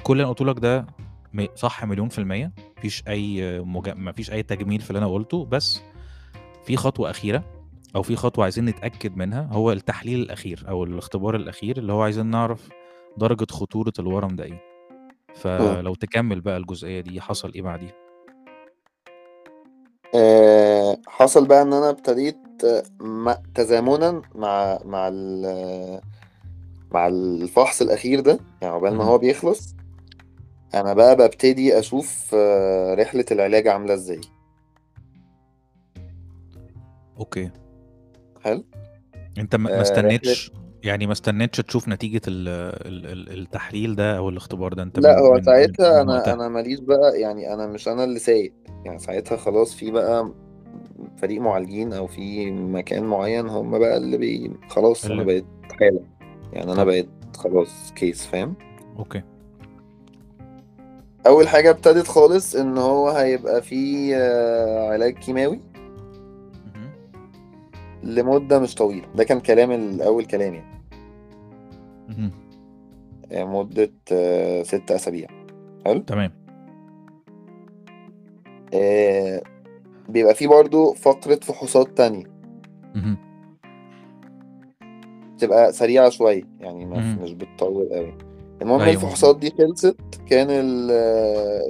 كل 0.02 0.12
اللي 0.12 0.22
أنا 0.22 0.32
قُلته 0.32 0.44
لك 0.44 0.58
ده 0.58 0.86
صح 1.54 1.84
مليون 1.84 2.08
في 2.08 2.18
المِيّة، 2.18 2.52
ما 2.76 2.82
فيش 2.82 3.02
أي 3.08 3.60
مج 3.60 3.88
ما 3.88 4.12
فيش 4.12 4.32
أي 4.32 4.42
تجميل 4.42 4.80
في 4.80 4.90
اللي 4.90 4.98
أنا 4.98 5.06
قُلته، 5.06 5.44
بس 5.44 5.80
في 6.64 6.76
خطوة 6.76 7.10
أخيرة 7.10 7.44
أو 7.96 8.02
في 8.02 8.16
خطوة 8.16 8.44
عايزين 8.44 8.64
نتأكد 8.64 9.16
منها، 9.16 9.48
هو 9.52 9.72
التحليل 9.72 10.20
الأخير 10.20 10.64
أو 10.68 10.84
الاختبار 10.84 11.36
الأخير 11.36 11.78
اللي 11.78 11.92
هو 11.92 12.02
عايزين 12.02 12.26
نعرف 12.26 12.68
درجة 13.18 13.46
خطورة 13.50 13.92
الورم 13.98 14.36
ده 14.36 14.44
إيه، 14.44 14.60
آه. 15.46 15.78
فلو 15.78 15.94
تكمّل 15.94 16.40
بقى 16.40 16.56
الجزئية 16.56 17.00
دي 17.00 17.20
حصل 17.20 17.52
إيه 17.54 17.62
بعديها؟ 17.62 17.92
حصل 21.06 21.46
بقى 21.46 21.62
إن 21.62 21.72
أنا 21.72 21.90
ابتديت 21.90 22.36
تزامنًا 23.54 24.22
مع 24.34 24.78
مع 24.84 25.10
مع 26.92 27.06
الفحص 27.06 27.82
الأخير 27.82 28.20
ده، 28.20 28.38
يعني 28.62 28.74
عقبال 28.74 28.94
ما. 28.94 29.04
هو 29.04 29.18
بيخلص، 29.18 29.74
أنا 30.74 30.94
بقى 30.94 31.16
بابتدي 31.16 31.78
أشوف 31.78 32.34
رحلة 32.98 33.24
العلاج 33.30 33.68
عاملة 33.68 33.94
إزاي. 33.94 34.20
okay. 37.18 37.50
حلو؟ 38.40 38.64
أنت 39.38 39.56
ما 39.56 39.70
رحلة 39.70 39.82
استنيتش 39.82 40.52
يعني 40.82 41.06
ما 41.06 41.12
استنيتش 41.12 41.58
تشوف 41.60 41.88
نتيجة 41.88 42.20
ال 42.28 42.48
ال 42.48 43.06
ال 43.06 43.38
التحليل 43.38 43.96
ده 43.96 44.16
أو 44.16 44.28
الاختبار 44.28 44.72
ده، 44.74 44.82
لأ، 44.96 45.16
من 45.16 45.26
هو 45.26 45.40
ساعتها 45.42 46.02
من 46.02 46.10
أنا 46.10 46.18
وقتها. 46.18 46.34
أنا 46.34 46.48
ما 46.48 46.60
ليش 46.60 46.80
بقى 46.80 47.20
يعني 47.20 47.54
أنا 47.54 47.66
مش 47.66 47.88
أنا 47.88 48.04
اللي 48.04 48.18
سايق، 48.18 48.52
يعني 48.84 48.98
ساعتها 48.98 49.36
خلاص 49.36 49.74
في 49.74 49.90
بقى 49.90 50.32
فريق 51.16 51.40
معالجين 51.40 51.92
أو 51.92 52.06
في 52.06 52.50
مكان 52.50 53.04
معيّن 53.04 53.48
هم 53.48 53.78
بقى 53.78 53.96
اللي 53.96 54.18
بي 54.18 54.52
خلاص 54.68 55.04
اللي 55.04 55.24
بقيت 55.24 55.44
حالة، 55.80 56.00
يعني 56.52 56.74
طب 56.74 56.86
بقيت 56.86 57.08
خلاص 57.36 57.92
case 58.00 58.16
فاهم؟ 58.30 58.54
أوكي. 58.98 59.22
أول 61.26 61.48
حاجة 61.48 61.70
ابتدت 61.70 62.06
خالص 62.06 62.54
إن 62.54 62.78
هو 62.78 63.08
هيبقى 63.08 63.62
في 63.62 64.14
علاج 64.92 65.14
كيماوي. 65.14 65.60
لمدة 68.02 68.58
مش 68.58 68.74
طويلة، 68.74 69.06
ده 69.14 69.24
كان 69.24 69.40
كلام 69.40 69.70
ال 69.70 70.02
أول 70.02 70.24
كلام 70.24 70.54
يعني. 70.54 70.82
اهم. 72.10 72.30
آآ، 73.32 73.44
مدة 73.44 73.92
6 74.62 74.94
أسابيع، 74.94 75.28
حلو؟ 75.86 76.00
تمام. 76.00 76.32
بيبقى 80.08 80.34
في 80.34 80.46
برضه 80.46 80.94
فقرة 80.94 81.34
فحوصات 81.34 81.88
تانية. 81.96 82.24
اهم. 82.96 83.16
بتبقى 85.36 85.72
سريعة 85.72 86.08
شوية، 86.08 86.44
يعني 86.60 86.84
اهم. 86.84 87.22
مش 87.22 87.32
بتطوّل 87.32 87.92
أوي. 87.92 88.14
المهم 88.62 88.80
أيوه 88.80 88.92
الفحوصات. 88.92 89.38
دي 89.38 89.50
خلصت، 89.50 89.96
كان 90.30 90.46
ال 90.50 90.90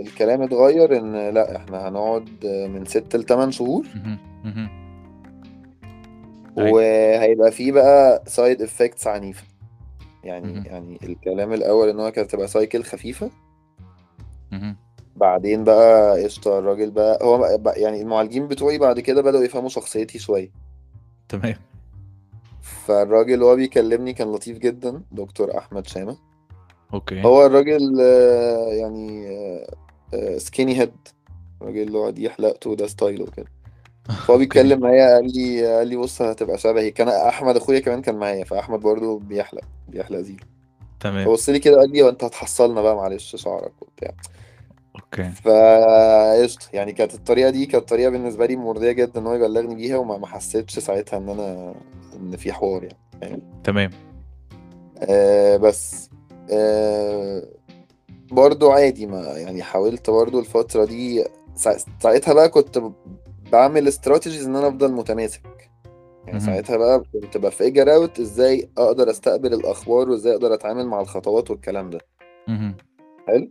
الكلام 0.07 0.43
اتغيّر 0.43 0.99
إن 0.99 1.29
لأ، 1.29 1.57
إحنا 1.57 1.89
هنقعد 1.89 2.47
من 2.47 2.85
6 2.85 3.19
ل8 3.19 3.51
شهور. 3.51 3.87
أيوه. 6.59 6.73
وهيبقى 6.73 7.51
في 7.51 7.73
بقى 7.73 8.25
side 8.29 8.59
effects 8.59 9.07
عنيفة. 9.07 9.45
يعني. 10.25 10.65
يعني 10.67 10.99
الكلام 11.05 11.53
الأول 11.53 11.89
إن 11.89 12.01
هو 12.01 12.11
كانت 12.11 12.35
هتبقى 12.35 12.49
cycle 12.49 12.83
خفيفة. 12.83 13.31
بعدين 15.17 15.65
بقى 15.65 16.23
قشطة، 16.25 16.59
الراجل 16.59 16.91
بقى 16.91 17.19
هو 17.23 17.39
ب 17.39 17.63
ب 17.63 17.73
يعني 17.77 18.03
المعالجين 18.03 18.49
بتوعي 18.49 18.79
بعد 18.79 19.01
كده 19.01 19.23
بدأوا 19.23 19.45
يفهموا 19.45 19.69
شخصيتي 19.69 20.19
شوية. 20.19 20.51
تمام. 21.29 21.57
فالراجل 22.63 23.43
وهو 23.43 23.57
بيكلمني 23.57 24.13
كان 24.13 24.33
لطيف 24.33 24.59
جدًا، 24.59 25.03
دكتور 25.13 25.59
أحمد 25.59 25.87
شامة. 25.87 26.17
أوكي. 26.95 27.23
هو 27.23 27.47
الراجل 27.47 28.01
يعني 28.79 29.29
آآ 30.15 30.39
skinny 30.39 30.77
head 30.79 31.13
الراجل 31.63 31.83
اللي 31.83 31.99
يقعد 31.99 32.19
يحلق 32.19 32.69
ده 32.69 32.87
ستايله 32.87 33.27
كده. 33.37 33.47
فهو. 34.27 34.39
بيتكلم 34.39 34.81
معايا 34.81 35.15
قال 35.15 35.33
لي 35.37 35.77
قال 35.77 35.89
لي: 35.89 35.97
"بُص 35.97 36.23
هتبقى 36.23 36.59
شبهي." 36.59 36.91
كان 36.91 37.09
أحمد 37.09 37.57
أخويا 37.57 37.81
كمان 37.81 38.03
كان 38.03 38.15
معايا، 38.15 38.45
فأحمد 38.45 38.81
برضه 38.81 39.19
بيحلق، 39.19 39.65
بيحلق 39.89 40.19
زيرو. 40.19 40.45
تمام. 41.01 41.25
فبَص 41.25 41.49
لي 41.49 41.59
كده 41.59 41.77
وقال 41.77 41.91
لي: 41.91 42.03
"هو 42.03 42.09
أنت 42.09 42.25
هتحصّلنا 42.25 42.83
بقى 42.83 42.97
معلش 42.97 43.37
شعرك." 43.37 43.73
وبتاع. 43.83 44.11
أوكي. 44.97 45.31
فقشطة، 45.31 46.67
يعني 46.73 46.93
كانت 46.93 47.15
الطريقة 47.15 47.51
دي 47.51 47.67
كانت 47.67 47.89
طريقة 47.89 48.11
بالنسبة 48.11 48.47
لي 48.47 48.57
مرضية 48.57 48.93
جدًا 48.93 49.21
إن 49.21 49.27
هو 49.27 49.35
يبلّغني 49.35 49.75
بيها 49.75 49.97
وما 49.97 50.19
ما 50.19 50.27
حسيتش 50.27 50.79
ساعتها 50.79 51.17
إن 51.17 51.29
أنا 51.29 51.75
إن 52.17 52.37
في 52.37 52.53
حوار 52.53 52.83
يعني، 52.85 52.99
فاهم؟ 53.21 53.43
تمام. 53.65 53.91
آآ، 54.99 55.57
بس 55.57 56.11
آآ، 56.53 57.43
برضه 58.31 58.73
عادي 58.73 59.07
ما 59.07 59.21
يعني 59.21 59.63
حاولت 59.63 60.11
برضه 60.11 60.39
الفترة 60.41 60.85
دي 60.85 61.25
سا 61.55 61.77
ساعتها 62.03 62.35
بقى 62.35 62.49
كنت 62.49 62.79
ب 62.79 62.93
باعمل 63.53 63.93
strategies 63.93 64.45
إن 64.45 64.57
أنا 64.57 64.69
أفضل 64.69 64.93
متماسك. 64.93 65.71
يعني. 66.27 66.41
ساعتها 66.41 66.77
بقى 66.77 67.03
كنت 67.13 67.39
بafigure 67.39 67.87
out 67.89 68.21
إزاي 68.21 68.71
أقدر 68.79 69.11
أستقبل 69.11 69.55
الأخبار 69.55 70.11
وإزاي 70.11 70.33
أقدر 70.33 70.55
أتعامل 70.55 70.87
مع 70.87 71.01
الخطوات 71.01 71.51
والكلام 71.51 71.91
ده. 71.91 71.99
حلو؟ 73.29 73.51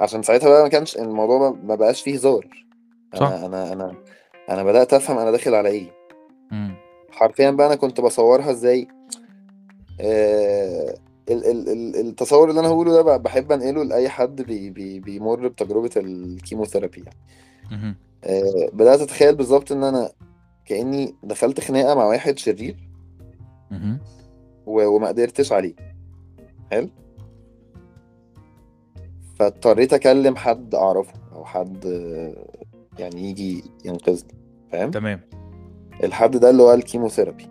عشان 0.00 0.22
ساعتها 0.22 0.48
بقى 0.48 0.62
ما 0.62 0.68
كانش 0.68 0.96
الموضوع 0.96 1.50
ما 1.62 1.74
بقاش 1.74 2.02
فيه 2.02 2.14
هزار. 2.14 2.48
صح. 3.14 3.26
أنا 3.26 3.46
أنا 3.46 3.72
أنا 3.72 3.94
أنا 4.50 4.62
بدأت 4.62 4.94
أفهم 4.94 5.18
أنا 5.18 5.30
داخل 5.30 5.54
على. 5.54 5.68
إمم. 6.52 6.74
حرفيًا 7.10 7.50
بقى 7.50 7.66
أنا 7.66 7.74
كنت 7.74 8.00
ال 11.30 11.46
ال 11.46 11.68
ال 11.68 11.96
التصوّر 12.08 12.50
اللي 12.50 12.60
أنا 12.60 12.68
هاقوله 12.68 12.92
ده 12.92 13.02
ب 13.02 13.22
باحب 13.22 13.52
أنقله 13.52 13.82
لأي 13.82 14.08
حد 14.08 14.42
بي 14.42 14.70
بي 14.70 15.00
بيمُر 15.00 15.48
بتجربة 15.48 15.90
الchemotherapy 15.90 16.98
يعني. 16.98 17.16
اهم. 17.72 17.96
آآ، 18.24 18.70
بدأت 18.72 19.00
أتخيّل 19.00 19.34
بالضبط 19.34 19.72
إن 19.72 19.84
أنا 19.84 20.10
كإني 20.66 21.14
دخلت 21.22 21.60
خناقة 21.60 21.94
مع 21.94 22.04
واحد 22.06 22.38
شرير 22.38 22.76
وما 24.66 25.08
قدرتش 25.08 25.52
عليه. 25.52 25.74
حلو؟ 26.70 26.88
فاضطريت 29.42 29.92
أكلم 29.92 30.36
حد 30.36 30.74
أعرفه 30.74 31.12
أو 31.34 31.44
حد 31.44 31.84
يعني 32.98 33.22
ييجي 33.22 33.64
ينقذني، 33.84 34.34
فاهم؟ 34.72 34.90
تمام. 34.90 35.20
الحد 36.04 36.36
ده 36.36 36.50
اللي 36.50 36.62
هو 36.62 36.78
الchemotherapy. 36.78 37.46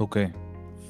أوكي. 0.00 0.32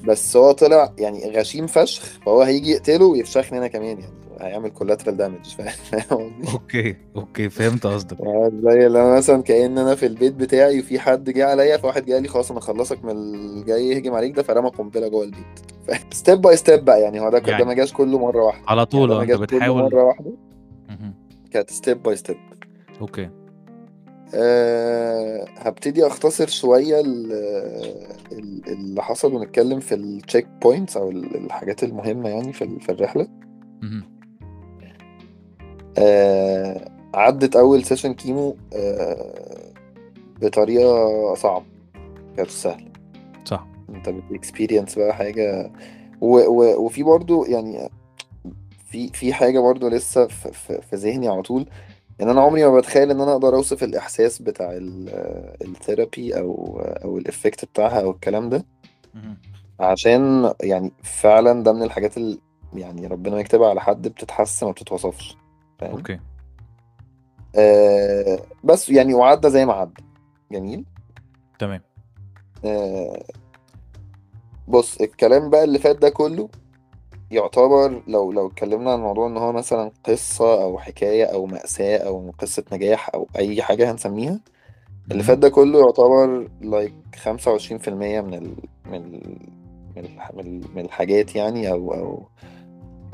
بس 0.03 0.37
هو 0.37 0.51
طلع 0.51 0.93
يعني 0.97 1.31
غشيم 1.31 1.67
فشخ، 1.67 2.19
فهو 2.25 2.41
هييجي 2.41 2.71
يقتله 2.71 3.05
ويفشخني 3.05 3.57
أنا 3.57 3.67
كمان 3.67 3.99
يعني، 3.99 4.13
هيعمل 4.41 4.71
collateral 4.71 5.17
damage 5.19 5.55
فاهم؟ 5.57 6.31
أوكي، 6.53 6.95
أوكي، 7.15 7.49
فهمت 7.49 7.87
قصدك. 7.87 8.19
يعني 8.19 8.61
زي 8.61 8.87
اللي 8.87 9.01
أنا 9.01 9.15
مثلًا 9.17 9.41
كأن 9.43 9.77
أنا 9.77 9.95
في 9.95 10.05
البيت 10.05 10.33
بتاعي 10.33 10.79
وفي 10.79 10.99
حد 10.99 11.29
جه 11.29 11.45
عليّا، 11.45 11.77
فواحد 11.77 12.05
جه 12.05 12.13
قال 12.13 12.21
لي: 12.21 12.27
"خلاص 12.27 12.51
أنا 12.51 12.59
هاخلّصك 12.59 13.05
من 13.05 13.11
اللي 13.11 13.63
جاي 13.63 13.87
يهجم 13.87 14.13
عليك 14.13 14.35
ده." 14.35 14.43
فرمى 14.43 14.69
قنبلة 14.69 15.07
جوّه 15.07 15.23
البيت. 15.23 15.59
step 16.23 16.39
by 16.49 16.59
step 16.63 16.79
بقى 16.79 17.01
يعني 17.01 17.19
هو 17.19 17.29
ده 17.29 17.39
ك 17.39 17.43
ده 17.45 17.51
ما 17.51 17.59
يعني 17.59 17.75
جاش 17.75 17.93
كلّه 17.93 18.19
مرّة 18.19 18.43
واحدة. 18.43 18.63
على 18.67 18.77
يعني 18.77 18.85
طول 18.85 19.09
ده 19.09 19.15
آه، 19.15 19.37
كلّه 19.37 19.45
بتحاول 19.57 19.83
مرّة 19.83 20.03
واحدة. 20.03 20.31
اهم. 20.89 21.13
كانت 21.51 21.71
step 21.71 22.09
by 22.11 22.15
step. 22.21 22.37
أوكي. 23.01 23.29
أه 24.35 25.45
هبتدي 25.57 26.07
أختصر 26.07 26.47
ال- 28.31 28.67
اللي 28.67 29.01
حصل 29.03 29.33
ونتكلم 29.33 29.79
في 29.79 29.95
ال 29.95 30.04
check 30.04 30.47
points 30.61 30.97
أو 30.97 31.11
ال- 31.11 31.35
الحاجات 31.35 31.83
المهمة 31.83 32.29
يعني 32.29 32.53
في 32.53 32.79
في 32.79 32.91
الرحلة 32.91 33.27
أه 35.99 36.91
عدت 37.13 37.55
أول 37.55 37.83
session 37.85 38.13
chemo 38.13 38.55
أه 38.73 39.73
بطريقة 40.41 41.33
صعبة. 41.35 41.65
كانت 42.37 42.49
سهلة. 42.49 42.87
صح. 43.45 43.67
انت 43.89 44.09
بت 44.09 44.23
experience 44.23 44.95
بقى 44.95 45.13
حاجة. 45.15 45.71
و 46.21 46.37
و 46.37 46.85
وفي 46.85 47.03
برضو 47.03 47.45
يعني 47.45 47.89
في 48.91 49.07
في 49.07 49.33
حاجة 49.33 49.59
برضو 49.59 49.87
لسه 49.87 50.27
في, 50.27 50.51
في, 50.51 50.81
في 50.81 50.95
ذهني 50.95 51.27
على 51.27 51.41
طول. 51.41 51.65
ان 52.21 52.29
أنا 52.29 52.41
عمري 52.41 52.65
ما 52.65 52.77
بتخيل 52.77 53.11
إن 53.11 53.21
أنا 53.21 53.31
أقدر 53.31 53.55
أوصف 53.55 53.83
الإحساس 53.83 54.41
بتاع 54.41 54.71
ال- 54.71 55.09
therapy 55.61 56.39
أو 56.39 56.79
أو 57.03 57.17
ال 57.17 57.24
effect 57.24 57.65
بتاعها 57.65 58.01
أو 58.01 58.11
الكلام 58.11 58.49
ده. 58.49 58.65
عشان 59.79 60.53
يعني 60.61 60.91
فعلا 61.03 61.63
ده 61.63 61.73
من 61.73 61.83
الحاجات 61.83 62.17
اللي 62.17 62.39
يعني 62.73 63.07
ربنا 63.07 63.39
يكتبها 63.39 63.69
على 63.69 63.81
حد 63.81 64.07
بتتحس 64.07 64.63
ما 64.63 64.71
بتتوصفش. 64.71 65.37
فاهم؟ 65.79 65.91
أوكي. 65.91 66.19
آه 67.55 68.39
بس 68.63 68.89
يعني 68.89 69.13
وعدى 69.13 69.49
زي 69.49 69.65
ما 69.65 69.73
عدى. 69.73 70.03
جميل؟ 70.51 70.85
تمام. 71.59 71.81
آه 72.65 73.23
بص 74.67 75.01
الكلام 75.01 75.49
بقى 75.49 75.63
اللي 75.63 75.79
فات 75.79 75.95
ده 75.97 76.09
كله 76.09 76.49
يعتبر 77.31 78.03
لو 78.07 78.31
لو 78.31 78.47
اتكلمنا 78.47 78.91
عن 78.93 78.99
موضوع 78.99 79.27
إن 79.27 79.37
هو 79.37 79.51
مثلا 79.51 79.91
قصة 80.03 80.63
أو 80.63 80.79
حكاية 80.79 81.25
أو 81.25 81.45
مأساة 81.45 81.97
أو 81.97 82.31
قصة 82.39 82.63
نجاح 82.71 83.09
أو 83.15 83.27
أي 83.35 83.61
حاجة 83.61 83.91
هنسميها 83.91 84.39
اللي. 85.11 85.23
فات 85.23 85.37
ده 85.37 85.49
كله 85.49 85.79
يعتبر 85.79 86.49
لايك 86.61 86.93
25% 87.15 88.21
من 88.21 88.33
ال 88.33 88.55
من 88.85 88.95
ال 88.95 89.37
من 89.95 90.05
الح- 90.05 90.33
من 90.33 90.39
ال- 90.39 90.65
من 90.75 90.85
الحاجات 90.85 91.35
يعني 91.35 91.71
أو 91.71 91.93
أو 91.93 92.27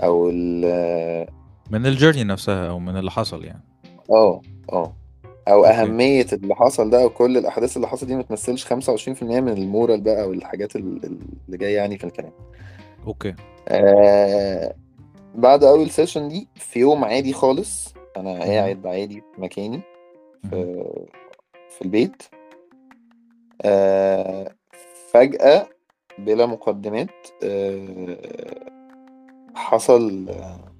أو 0.04 0.30
ال 0.30 1.28
من 1.72 1.86
ال 1.86 1.90
journey 1.91 2.24
نفسها 2.24 2.70
أو 2.70 2.80
من 2.80 2.98
اللي 2.98 3.12
حصل 3.12 3.44
يعني. 3.46 3.64
آه 4.12 4.42
آه 4.74 4.94
أو 5.48 5.66
أهمية 5.66 6.26
اللي 6.34 6.56
حصل 6.56 6.90
ده 6.90 7.04
أو 7.04 7.10
كل 7.10 7.38
الأحداث 7.38 7.76
اللي 7.76 7.88
حصلت 7.88 8.10
دي 8.10 8.16
ما 8.16 8.22
تمثلش 8.22 8.66
25% 8.66 9.24
من 9.24 9.50
ال 9.50 9.59
moral 9.59 10.02
بقى 10.02 10.24
أو 10.24 10.34
الحاجات 10.34 10.76
ال- 10.76 11.18
اللي 11.48 11.58
جاية 11.58 11.76
يعني 11.76 11.98
في 11.98 12.04
الكلام. 12.04 12.32
أوكي. 13.08 13.36
آه 13.68 14.76
بعد 15.36 15.64
أول 15.64 15.90
session 15.90 16.28
دي 16.28 16.48
في 16.56 16.80
يوم 16.80 17.04
عادي 17.06 17.34
خالص 17.34 17.94
أنا. 18.18 18.40
قاعد 18.40 18.88
عادي 18.88 19.22
في 19.36 19.42
مكاني. 19.42 19.82
في 20.50 20.84
في 21.70 21.82
البيت. 21.82 22.24
آه 23.62 24.56
فجأة 25.12 25.68
بلا 26.18 26.46
مقدمات 26.46 27.10
آه 27.44 28.18
حصل 29.56 30.30
آه، 30.30 30.73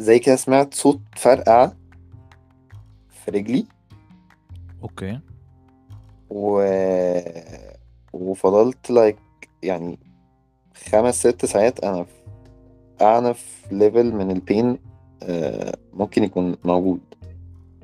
زي 0.00 0.18
كده 0.18 0.36
سمعت 0.36 0.74
صوت 0.74 1.00
فرقعة 1.16 1.76
في 3.08 3.30
رجلي. 3.30 3.66
أوكي. 4.82 5.20
و... 6.30 6.62
وفضلت 8.12 8.90
like 8.90 9.18
يعني 9.62 9.98
خمس 10.90 11.18
ست 11.18 11.44
ساعات 11.44 11.84
أنا 11.84 12.04
في 12.04 12.20
اعنف 13.02 13.66
level 13.70 14.14
من 14.14 14.30
ال 14.30 14.40
pain 14.40 14.78
آه 15.22 15.76
ممكن 15.92 16.24
يكون 16.24 16.56
موجود 16.64 17.00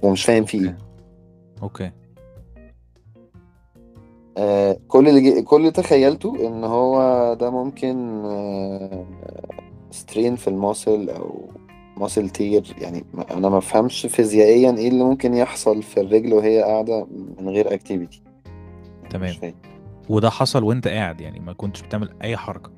ومش 0.02 0.24
فاهم 0.24 0.44
فيه. 0.44 0.78
أوكي. 1.62 1.84
أوكي. 1.84 1.92
آه 4.38 4.78
كل 4.88 5.08
اللي 5.08 5.20
جي... 5.20 5.42
كل 5.42 5.56
اللي 5.56 5.70
تخيلته 5.70 6.46
إن 6.46 6.64
هو 6.64 7.34
ده 7.34 7.50
ممكن 7.50 8.24
آه 8.24 9.06
strain 9.90 10.36
في 10.36 10.48
ال 10.48 10.57
muscle 10.57 11.10
أو 11.10 11.48
muscle 11.96 12.28
tear 12.30 12.76
يعني 12.80 13.04
أنا 13.30 13.48
ما 13.48 13.58
أفهمش 13.58 14.06
فيزيائيا 14.06 14.70
إيه 14.76 14.88
اللي 14.88 15.04
ممكن 15.04 15.34
يحصل 15.34 15.82
في 15.82 16.00
الرجل 16.00 16.32
وهي 16.32 16.62
قاعدة 16.62 17.06
من 17.40 17.48
غير 17.48 17.74
activity 17.74 18.22
تمام. 19.10 19.34
وده 20.08 20.30
حصل 20.30 20.64
وأنت 20.64 20.88
قاعد 20.88 21.20
يعني 21.20 21.40
ما 21.40 21.52
كنتش 21.52 21.82
بتعمل 21.82 22.08
أي 22.22 22.36
حركة. 22.36 22.70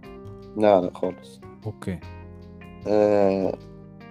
لا 0.57 0.81
لا 0.81 0.91
خالص. 0.95 1.41
أوكي. 1.67 1.99
آه 2.87 3.59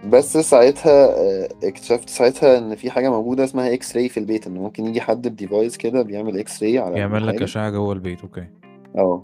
بس 0.05 0.37
ساعتها 0.37 1.05
آه 1.05 1.49
اكتشفت 1.63 2.09
ساعتها 2.09 2.57
إن 2.57 2.75
في 2.75 2.91
حاجة 2.91 3.09
موجودة 3.09 3.43
اسمها 3.43 3.73
X-ray 3.73 4.10
في 4.09 4.19
البيت 4.19 4.47
إن 4.47 4.53
ممكن 4.53 4.85
يجي 4.85 5.01
حد 5.01 5.27
ب 5.27 5.35
device 5.35 5.77
كده 5.77 6.01
بيعمل 6.01 6.39
X-ray 6.39 6.79
على 6.79 6.99
يعمل 6.99 7.27
لك 7.27 7.41
أشعة 7.41 7.69
جوه 7.69 7.93
البيت 7.93 8.21
أوكي. 8.21 8.47
أه. 8.97 9.21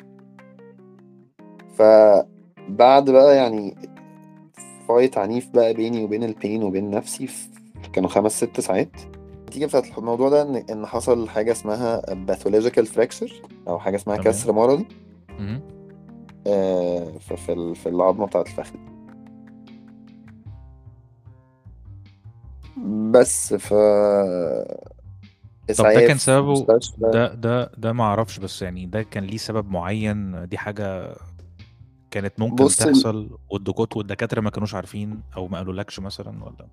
فبعد 1.75 3.09
بقى 3.09 3.35
يعني 3.35 3.75
fight 4.87 5.17
عنيف 5.17 5.49
بقى 5.49 5.73
بيني 5.73 6.03
وبين 6.03 6.23
ال 6.23 6.31
pain 6.31 6.63
وبين 6.63 6.89
نفسي 6.91 7.29
كانوا 7.93 8.09
خمس 8.09 8.37
ست 8.37 8.59
ساعات. 8.59 8.91
النتيجة 9.39 9.65
بتاعت 9.65 9.97
الموضوع 9.97 10.29
ده 10.29 10.41
ان 10.41 10.55
إن 10.55 10.85
حصل 10.85 11.29
حاجة 11.29 11.51
اسمها 11.51 12.13
pathological 12.13 12.85
fracture 12.85 13.41
أو 13.67 13.79
حاجة 13.79 13.95
اسمها 13.95 14.15
تمام. 14.15 14.27
كسر 14.27 14.51
مرضي. 14.51 14.85
آه، 16.47 17.11
في 17.19 17.73
في 17.75 17.89
العظمة 17.89 18.25
بتاعت 18.25 18.47
الفخذ. 18.47 18.75
بس 23.11 23.53
ف 23.53 23.73
طب 25.77 25.85
ده 25.85 26.07
كان 26.07 26.17
سببه 26.17 26.65
ده 26.97 27.33
ده 27.33 27.71
ده 27.77 27.93
ما 27.93 28.03
أعرفش 28.03 28.39
بس 28.39 28.61
يعني 28.61 28.85
ده 28.85 29.03
كان 29.03 29.23
ليه 29.23 29.37
سبب 29.37 29.69
معين؟ 29.71 30.47
دي 30.47 30.57
حاجة 30.57 31.15
كانت 32.13 32.33
ممكن 32.37 32.63
بص 32.63 32.75
تحصل 32.75 33.37
والدكتور 33.49 33.87
والدكاترة 33.95 34.41
ما 34.41 34.49
كانوش 34.49 34.75
عارفين 34.75 35.21
أو 35.35 35.47
ما 35.47 35.57
قالولكش 35.57 35.99
مثلا 35.99 36.43
ولا؟ 36.43 36.67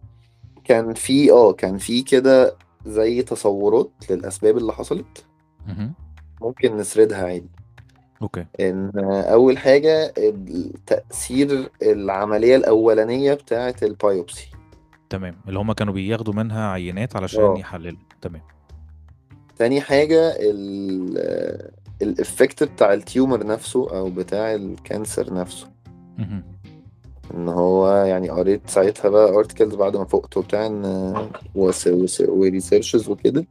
كان 0.64 0.94
في 0.94 1.32
آه 1.32 1.52
كان 1.52 1.78
في 1.78 2.02
كده 2.02 2.56
زي 2.86 3.22
تصورات 3.22 3.90
للأسباب 4.10 4.56
اللي 4.56 4.72
حصلت. 4.72 5.24
مهم. 5.66 5.92
ممكن 6.40 6.76
نسردها 6.76 7.26
عادي. 7.26 7.50
أوكي. 8.22 8.46
إن 8.60 8.92
أول 9.06 9.58
حاجة 9.58 10.14
تأثير 10.86 11.70
العملية 11.82 12.56
الأولانية 12.56 13.34
بتاعة 13.34 13.76
ال 13.82 13.91
biopsy. 13.91 14.50
تمام. 15.10 15.36
اللي 15.48 15.58
هما 15.58 15.74
كانوا 15.74 15.94
بياخدوا 15.94 16.34
منها 16.34 16.70
عينات 16.70 17.16
علشان 17.16 17.42
آه. 17.42 17.58
يحللوا. 17.58 17.98
تمام. 18.20 18.42
تاني 19.56 19.80
حاجة 19.80 20.32
ال 20.36 21.79
effect 22.02 22.62
بتاع 22.62 22.92
ال 22.94 23.03
tumor 23.03 23.46
نفسه 23.46 23.98
أو 23.98 24.10
بتاع 24.10 24.54
ال 24.54 24.66
cancer 24.66 25.34
نفسه. 25.34 25.68
إن 27.34 27.48
هو 27.48 27.88
يعني 28.04 28.28
قريت 28.28 28.70
ساعتها 28.70 29.08
بقى 29.08 29.28
articles 29.28 29.74
بعد 29.74 29.96
ما 29.96 30.04
فقت 30.04 30.36
وبتاع 30.36 30.66
إن 30.66 30.84
و 32.28 32.36
researches 32.36 33.08
وكده. 33.08 33.46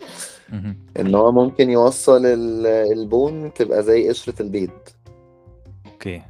إن 1.00 1.16
هو 1.16 1.32
ممكن 1.32 1.70
يوصل 1.70 2.26
ال- 2.26 2.66
bone 2.68 3.54
تبقى 3.54 3.84
زي 3.84 4.10
قشرة 4.10 4.42
البيض. 4.42 4.70
أوكي. 5.86 6.22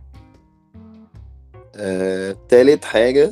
آه، 1.75 2.35
تالت 2.49 2.85
حاجة 2.85 3.31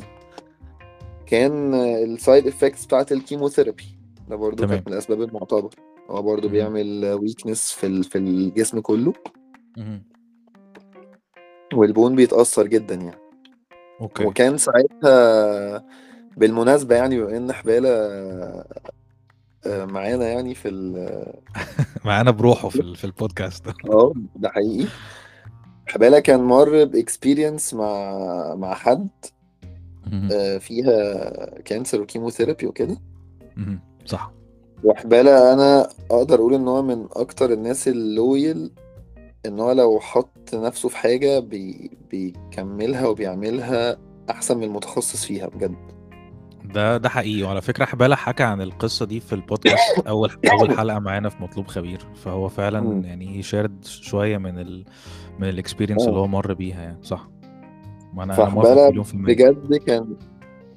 كان 1.26 1.74
ال 1.74 1.88
side 1.88 2.46
effects 2.46 2.84
بتاعت 2.86 3.12
ال 3.12 3.18
chemotherapy. 3.18 3.98
ده 4.28 4.36
برضو 4.36 4.66
كانت 4.66 4.86
من 4.86 4.92
الأسباب 4.92 5.22
المعتبر 5.22 5.70
هو 6.10 6.22
برضو 6.22 6.42
مهم. 6.42 6.52
بيعمل 6.52 7.04
weakness 7.20 7.70
في 7.72 7.86
ال- 7.86 8.04
في 8.04 8.18
الجسم 8.18 8.80
كله 8.80 9.12
مهم. 9.76 10.02
وال 11.74 11.88
bone 11.88 12.16
بيتأثر 12.16 12.66
جدا 12.66 12.94
يعني 12.94 13.18
أوكي 14.00 14.24
وكان 14.24 14.58
ساعتها 14.58 15.84
بالمناسبة 16.36 16.94
يعني 16.96 17.20
بما 17.20 17.36
إن 17.36 17.52
حبالة 17.52 17.88
آه، 19.66 19.84
معانا 19.84 20.28
يعني 20.28 20.54
في 20.54 20.68
ال 20.68 21.24
معانا 22.04 22.30
بروحه 22.30 22.68
في 22.68 22.80
ال- 22.80 22.96
في 22.96 23.04
البودكاست 23.04 23.66
آه 23.90 24.12
ده 24.36 24.48
حقيقي 24.50 24.86
حبالة 25.86 26.18
كان 26.20 26.40
مر 26.40 26.84
ب 26.84 26.92
experience 26.92 27.74
مع 27.74 28.14
مع 28.54 28.74
حد. 28.74 29.08
آه، 30.32 30.58
فيها 30.58 31.60
cancer 31.60 32.00
و 32.00 32.05
chemotherapy 32.05 32.66
وكده. 32.66 32.96
صح 34.04 34.32
وحبالة 34.84 35.52
أنا 35.52 35.88
أقدر 36.10 36.34
أقول 36.34 36.54
إن 36.54 36.68
هو 36.68 36.82
من 36.82 37.06
أكتر 37.12 37.52
الناس 37.52 37.88
ال 37.88 38.02
loyal 38.02 38.70
إن 39.46 39.60
هو 39.60 39.72
لو 39.72 40.00
حط 40.00 40.54
نفسه 40.54 40.88
في 40.88 40.96
حاجة 40.96 41.38
بي 41.38 41.90
بيكملها 42.10 43.06
وبيعملها 43.06 43.96
أحسن 44.30 44.56
من 44.56 44.64
المتخصص 44.64 45.24
فيها 45.24 45.46
بجد. 45.46 45.76
ده 46.74 46.96
ده 46.96 47.08
حقيقي. 47.08 47.42
وعلى 47.42 47.60
فكرة 47.60 47.84
حبالة 47.84 48.16
حكى 48.16 48.42
عن 48.42 48.60
القصة 48.60 49.06
دي 49.06 49.20
في 49.20 49.32
البودكاست. 49.32 49.98
أول 50.08 50.30
أول 50.52 50.76
حلقة 50.76 50.98
معانا 50.98 51.28
في 51.28 51.42
مطلوب 51.42 51.66
خبير. 51.66 52.06
فهو 52.14 52.48
فعلا 52.48 52.80
مم. 52.80 53.04
يعني 53.04 53.42
شارد 53.42 53.84
شوية 53.84 54.38
من 54.38 54.58
ال 54.58 54.84
من 55.38 55.48
experience 55.48 56.02
اللي 56.02 56.16
آه. 56.16 56.20
هو 56.20 56.26
مر 56.26 56.54
بيها 56.54 56.82
يعني. 56.82 56.98
صح. 57.02 57.28
ما 58.14 58.24
موافق 58.24 59.02
فحبالة 59.02 59.04
بجد 59.14 59.74
كان 59.74 60.16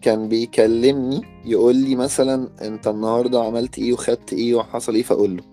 كان 0.01 0.29
بيكلمني 0.29 1.21
يقول 1.45 1.75
لي 1.75 1.95
مثلا 1.95 2.49
أنت 2.61 2.87
النهارده 2.87 3.43
عملت 3.43 3.79
إيه 3.79 3.93
وخدت 3.93 4.33
إيه 4.33 4.55
وحصل 4.55 4.95
إيه؟ 4.95 5.03
فأقول 5.03 5.37
له. 5.37 5.43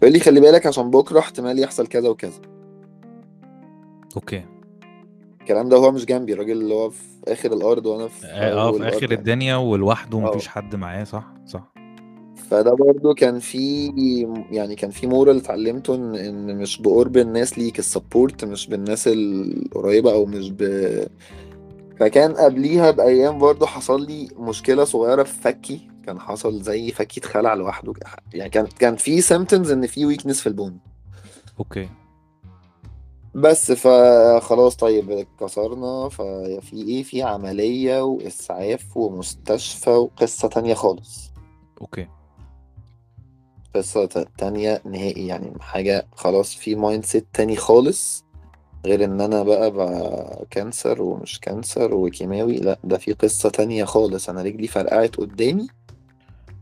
فيقول 0.00 0.12
لي 0.12 0.20
خلي 0.20 0.40
بالك 0.40 0.66
عشان 0.66 0.90
بكرة 0.90 1.18
احتمال 1.18 1.58
يحصل 1.58 1.86
كذا 1.86 2.08
وكذا. 2.08 2.40
okay. 4.16 4.44
الكلام 5.40 5.68
ده 5.68 5.76
هو 5.76 5.92
مش 5.92 6.04
جنبي 6.04 6.32
الراجل 6.32 6.60
اللي 6.60 6.74
هو 6.74 6.90
في 6.90 7.02
آخر 7.28 7.52
الأرض 7.52 7.86
وأنا 7.86 8.08
في 8.08 8.26
آه 8.26 8.52
آه، 8.52 8.72
في 8.72 8.88
آخر 8.88 9.02
يعني 9.02 9.14
الدنيا 9.14 9.56
ولوحده 9.56 10.18
آه. 10.18 10.20
مفيش 10.20 10.48
حد 10.48 10.74
معاه 10.76 11.04
صح؟ 11.04 11.24
صح. 11.46 11.72
فده 12.50 12.74
برضو 12.74 13.14
كان 13.14 13.38
في 13.38 13.86
يعني 14.50 14.74
كان 14.74 14.90
في 14.90 15.06
moral 15.06 15.36
اتعلمته 15.36 15.94
إن 15.94 16.14
إن 16.14 16.56
مش 16.56 16.82
بقرب 16.82 17.16
الناس 17.16 17.58
ليك 17.58 17.78
ال 17.78 17.86
support 17.86 18.44
مش 18.44 18.66
بالناس 18.66 19.08
القريبة 19.12 20.12
أو 20.12 20.26
مش 20.26 20.50
ب 20.50 20.62
فكان 22.00 22.32
قبليها 22.34 22.90
بأيام 22.90 23.38
برضو 23.38 23.66
حصل 23.66 24.06
لي 24.06 24.28
مشكلة 24.36 24.84
صغيرة 24.84 25.22
في 25.22 25.32
فكي. 25.40 25.88
كان 26.06 26.20
حصل 26.20 26.62
زي 26.62 26.90
فكي 26.90 27.20
اتخلع 27.20 27.54
لوحده. 27.54 27.92
يعني 28.34 28.50
كان 28.50 28.66
كان 28.66 28.96
في 28.96 29.20
symptoms 29.20 29.70
إن 29.70 29.86
في 29.86 30.06
weakness 30.06 30.40
في 30.40 30.46
ال 30.46 30.51
bone. 30.51 30.78
okay. 31.58 31.88
بس 33.34 33.72
فخلاص 33.72 34.76
طيب 34.76 35.10
اتكسرنا. 35.10 36.08
ففي 36.08 36.72
إيه؟ 36.88 37.02
في 37.02 37.22
عملية 37.22 38.02
وإسعاف 38.02 38.96
ومستشفى 38.96 39.90
وقصة 39.90 40.48
تانية 40.48 40.74
خالص. 40.74 41.30
okay. 41.80 42.08
قصة 43.74 44.04
ت- 44.06 44.28
تانية 44.38 44.82
نهائي. 44.84 45.26
يعني 45.26 45.52
حاجة 45.60 46.06
خلاص 46.16 46.54
في 46.54 46.74
mindset 46.74 47.26
تاني 47.32 47.56
خالص. 47.56 48.24
غير 48.86 49.04
إن 49.04 49.20
أنا 49.20 49.42
بقى 49.42 49.70
بقى 49.70 50.44
cancer 50.50 51.02
ومش 51.02 51.40
cancer 51.40 51.94
وكيماوي 51.94 52.56
لأ 52.56 52.78
ده 52.84 52.98
في 52.98 53.12
قصة 53.12 53.48
تانية 53.48 53.84
خالص. 53.84 54.28
أنا 54.28 54.42
رجلي 54.42 54.66
فرقعت 54.66 55.16
قدامي 55.16 55.66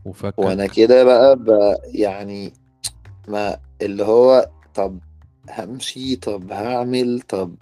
وأنا 0.05 0.63
وفكك 0.63 0.71
كده 0.75 1.03
بقى, 1.03 1.35
بقى 1.35 1.81
يعني 1.85 2.53
ما 3.27 3.57
اللي 3.81 4.03
هو 4.03 4.49
طب 4.75 4.99
همشي 5.49 6.15
طب 6.15 6.51
هعمل 6.51 7.21
طب 7.21 7.55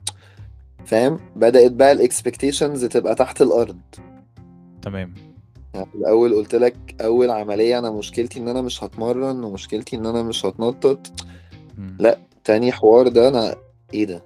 فاهم؟ 0.86 1.20
بدأت 1.36 1.72
بقى 1.72 1.92
الاكسبكتيشنز 1.92 2.86
تبقى 2.86 3.16
تحت 3.16 3.42
الأرض. 3.42 3.80
تمام. 4.82 5.14
يعني 5.74 5.88
الأول 5.96 6.34
قلت 6.36 6.56
لك 6.56 6.96
أول 7.02 7.30
عملية 7.30 7.80
أنا 7.80 7.92
مشكلتي 7.92 8.40
إن 8.40 8.48
أنا 8.48 8.62
مش 8.62 8.84
هتمرن 8.84 9.44
ومشكلتي 9.44 9.96
إن 9.96 10.06
أنا 10.06 10.24
مش 10.24 10.46
هتنطط. 10.46 11.00
مم. 11.78 11.98
لأ 12.00 12.18
تاني 12.44 12.72
حوار 12.72 13.08
ده 13.08 13.28
أنا 13.28 13.56
إيه 13.94 14.06
ده؟ 14.06 14.24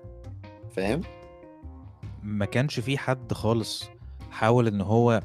فاهم؟ 0.77 1.01
ما 2.23 2.45
كانش 2.45 2.79
في 2.79 2.97
حد 2.97 3.33
خالص 3.33 3.89
حاول 4.31 4.67
إن 4.67 4.81
هو 4.81 5.21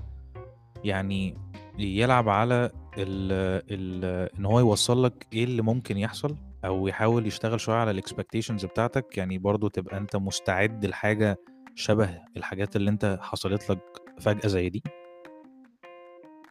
يعني 0.85 1.37
يلعب 1.79 2.29
على 2.29 2.71
ال 2.99 3.33
ال 3.71 4.05
إن 4.39 4.45
هو 4.45 4.59
يوصل 4.59 5.05
لك 5.05 5.27
إيه 5.33 5.45
اللي 5.45 5.63
ممكن 5.63 5.99
يحصل 5.99 6.37
أو 6.65 6.89
يحاول 6.89 7.27
يشتغل 7.27 7.61
شوية 7.61 7.77
على 7.77 7.91
ال 7.91 7.96
expectations 7.96 8.65
بتاعتك. 8.65 9.19
يعني 9.19 9.39
برضو 9.39 9.69
تبقى 9.69 9.97
أنت 9.99 10.17
مستعد 10.17 10.85
لحاجة 10.87 11.39
شبه 11.75 12.21
الحاجات 12.37 12.77
اللي 12.77 12.91
أنت 12.91 13.19
حصلت 13.23 13.71
لك 13.71 13.79
فجأة 14.21 14.49
زي 14.49 14.69
دي. 14.69 14.83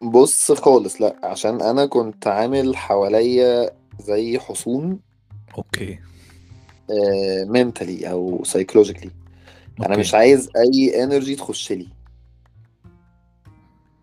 بص 0.04 0.52
خالص 0.52 1.02
لأ 1.02 1.16
عشان 1.24 1.62
أنا 1.62 1.86
كنت 1.86 2.28
عامل 2.28 2.78
حواليا 2.78 3.72
زي 4.00 4.40
حصون. 4.40 5.00
okay. 5.58 6.00
mentally 7.48 8.12
أو 8.12 8.44
psychologically 8.44 9.12
أنا 9.86 9.98
مش 9.98 10.14
عايز 10.14 10.50
أي 10.58 11.04
energy 11.04 11.36
تخش 11.36 11.72
لي. 11.72 11.88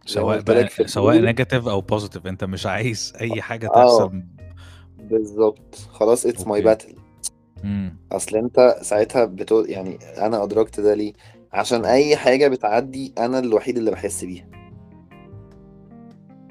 سواء 0.07 0.41
بقى 0.41 0.69
سواء 0.87 1.19
negative 1.21 1.69
أو 1.69 1.81
positive 1.81 2.27
أنت 2.27 2.45
مش 2.45 2.67
عايز 2.67 3.13
أي 3.21 3.43
حاجة 3.43 3.67
آه 3.69 3.85
تحصل 3.85 4.23
بالظبط. 4.99 5.75
خلاص 5.93 6.27
it's 6.27 6.47
my 6.47 6.63
battle 6.63 6.95
أصل 8.13 8.37
أنت 8.37 8.77
ساعتها 8.83 9.25
بتو... 9.25 9.61
يعني 9.65 9.99
أنا 10.19 10.43
أدركت 10.45 10.81
ده 10.81 10.95
ليه؟ 10.95 11.13
عشان 11.53 11.85
أي 11.85 12.17
حاجة 12.17 12.49
بتعدي 12.49 13.13
أنا 13.19 13.39
الوحيد 13.39 13.77
اللي 13.77 13.91
بحس 13.91 14.25
بيها. 14.25 14.47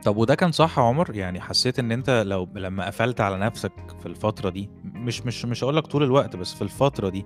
طب 0.08 0.18
وده 0.18 0.36
كان 0.36 0.52
صح 0.52 0.78
يا 0.78 0.84
عمر؟ 0.84 1.16
يعني 1.16 1.42
حسيت 1.42 1.80
إن 1.80 1.92
أنت 1.92 2.10
لو 2.26 2.48
لما 2.56 2.86
قفلت 2.86 3.22
على 3.22 3.38
نفسك 3.38 3.72
في 4.00 4.06
الفترة 4.06 4.50
دي 4.50 4.70
مش 4.84 5.26
مش 5.26 5.46
مش 5.46 5.64
هقول 5.64 5.76
لك 5.76 5.88
طول 5.88 6.04
الوقت 6.04 6.36
بس 6.36 6.54
في 6.54 6.62
الفترة 6.62 7.10
دي 7.10 7.26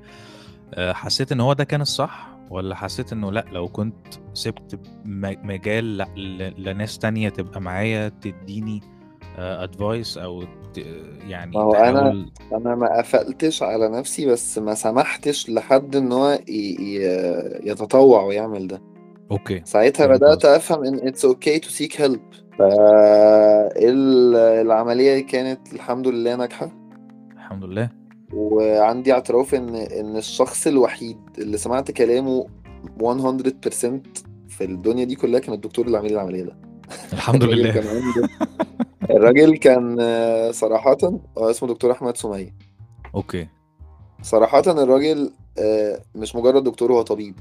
آه، 0.74 0.94
حسيت 0.94 1.32
إن 1.32 1.40
هو 1.40 1.54
ده 1.54 1.64
كان 1.64 1.82
الصح؟ 1.82 2.38
ولا 2.50 2.76
حسيت 2.76 3.14
إنه 3.14 3.32
لأ 3.32 3.46
لو 3.52 3.68
كنت 3.68 3.96
سبت 4.34 4.80
مجال 5.44 5.98
لناس 6.58 6.98
تانية 7.00 7.30
تبقى 7.30 7.62
معايا 7.62 8.10
تديني 8.10 8.82
advice 9.38 10.18
أو 10.18 10.44
ت- 10.44 10.80
ما 10.80 11.30
يعني 11.30 11.58
هو 11.58 11.74
أنا 11.74 12.26
أنا 12.54 12.76
ما 12.76 12.98
قفلتش 12.98 13.64
على 13.64 13.90
نفسي 13.90 14.26
بس 14.26 14.58
ما 14.58 14.74
سمحتش 14.74 15.50
لحد 15.50 15.96
إن 15.96 16.12
هو. 16.12 16.40
يتطوع 17.64 18.24
ويعمل 18.24 18.68
ده. 18.68 18.82
okay. 19.32 19.62
ساعتها 19.66 20.08
قصدك. 20.08 20.46
أفهم 20.46 20.84
إن 20.84 21.08
it's 21.08 21.26
okay 21.26 21.60
to 21.60 21.70
seek 21.70 22.02
help 22.02 22.22
فالعملية 23.76 25.28
كانت 25.28 25.74
الحمد 25.74 26.08
لله 26.08 26.36
ناجحة. 26.36 26.72
الحمد 27.34 27.64
لله. 27.64 27.90
وعندي 28.34 29.14
اعتراف 29.14 29.56
إن 29.56 29.76
إن 29.76 30.18
الشخص 30.18 30.68
الوحيد 30.68 31.18
اللي 31.38 31.58
سمعت 31.58 31.92
كلامه 31.92 32.48
100% 33.00 33.06
في 34.50 34.62
الدنيا 34.64 35.04
دي 35.04 35.16
كلها 35.16 35.40
كان 35.40 35.54
الدكتور 35.54 35.86
اللي 35.86 35.98
عامل 35.98 36.08
لي 36.10 36.14
العملية 36.16 36.44
ده. 36.44 36.58
الحمد 37.14 37.44
لله. 37.44 37.72
كان 37.74 37.88
عنده 37.88 38.30
الراجل 39.12 39.58
كان 39.58 39.98
آه، 40.00 40.52
صراحة 40.52 40.98
هو 41.38 41.50
اسمه 41.50 41.70
دكتور 41.70 41.92
أحمد 41.92 42.18
سمية. 42.18 42.56
أوكي. 43.16 43.48
صراحة 44.22 44.64
الراجل 44.68 45.32
آه، 45.60 46.00
مش 46.16 46.36
مجرد 46.36 46.64
دكتور 46.64 46.94
هو 46.94 47.02
طبيب. 47.02 47.36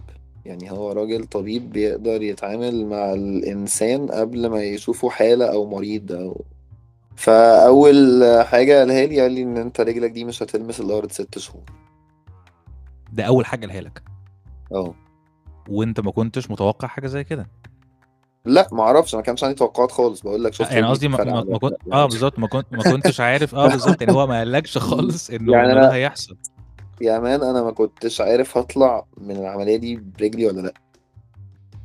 يعني 0.44 0.70
هو 0.70 0.92
راجل 0.92 1.24
طبيب 1.24 1.72
بيقدر 1.72 2.22
يتعامل 2.22 2.86
مع 2.86 3.12
الإنسان 3.12 4.06
قبل 4.06 4.46
ما 4.46 4.62
يشوفه 4.62 5.10
حالة 5.10 5.52
أو 5.52 5.66
مريض 5.66 6.12
أو 6.12 6.44
فأول 7.16 8.24
حاجة 8.44 8.78
قالها 8.78 9.06
لي 9.06 9.20
قال 9.20 9.32
لي 9.32 9.42
إن 9.42 9.56
أنت 9.56 9.80
رجلك 9.80 10.10
دي 10.10 10.24
مش 10.24 10.42
هتلمس 10.42 10.80
الأرض 10.80 11.10
ست 11.10 11.38
شهور. 11.38 11.62
ده 13.12 13.24
أول 13.24 13.46
حاجة 13.46 13.66
قالها 13.66 13.80
لك؟ 13.80 14.02
آه. 14.72 14.94
وأنت 15.68 16.00
ما 16.00 16.10
كنتش 16.10 16.50
متوقع 16.50 16.88
حاجة 16.88 17.06
زي 17.06 17.24
كده؟ 17.24 17.46
لا 18.44 18.68
معرفش 18.72 19.14
أنا 19.14 19.22
كانش 19.22 19.44
عندي 19.44 19.54
توقعات 19.54 19.92
خالص 19.92 20.20
بقول 20.22 20.44
لك 20.44 20.54
شفت 20.54 20.72
يعني 20.72 20.86
قصدي 20.86 21.08
ما, 21.08 21.24
ما, 21.24 21.44
ما 21.44 21.58
كنت 21.58 21.74
آه 21.92 22.06
بالظبط 22.06 22.38
ما 22.38 22.46
كنت 22.46 22.66
ما 22.72 22.82
كنتش 22.82 23.20
عارف 23.20 23.54
آه 23.54 23.68
بالظبط 23.68 24.02
يعني 24.02 24.14
هو 24.14 24.26
ما 24.26 24.38
قالكش 24.38 24.78
خالص 24.78 25.30
انه 25.30 25.52
يعني 25.56 25.66
ده 25.66 25.72
أنا 25.72 25.94
هيحصل. 25.94 26.36
يا 27.00 27.18
مان 27.18 27.42
أنا 27.42 27.62
ما 27.62 27.70
كنتش 27.70 28.20
عارف 28.20 28.58
هطلع 28.58 29.04
من 29.16 29.36
العملية 29.36 29.76
دي 29.76 29.96
برجلي 30.18 30.46
ولا 30.46 30.60
لأ. 30.60 30.74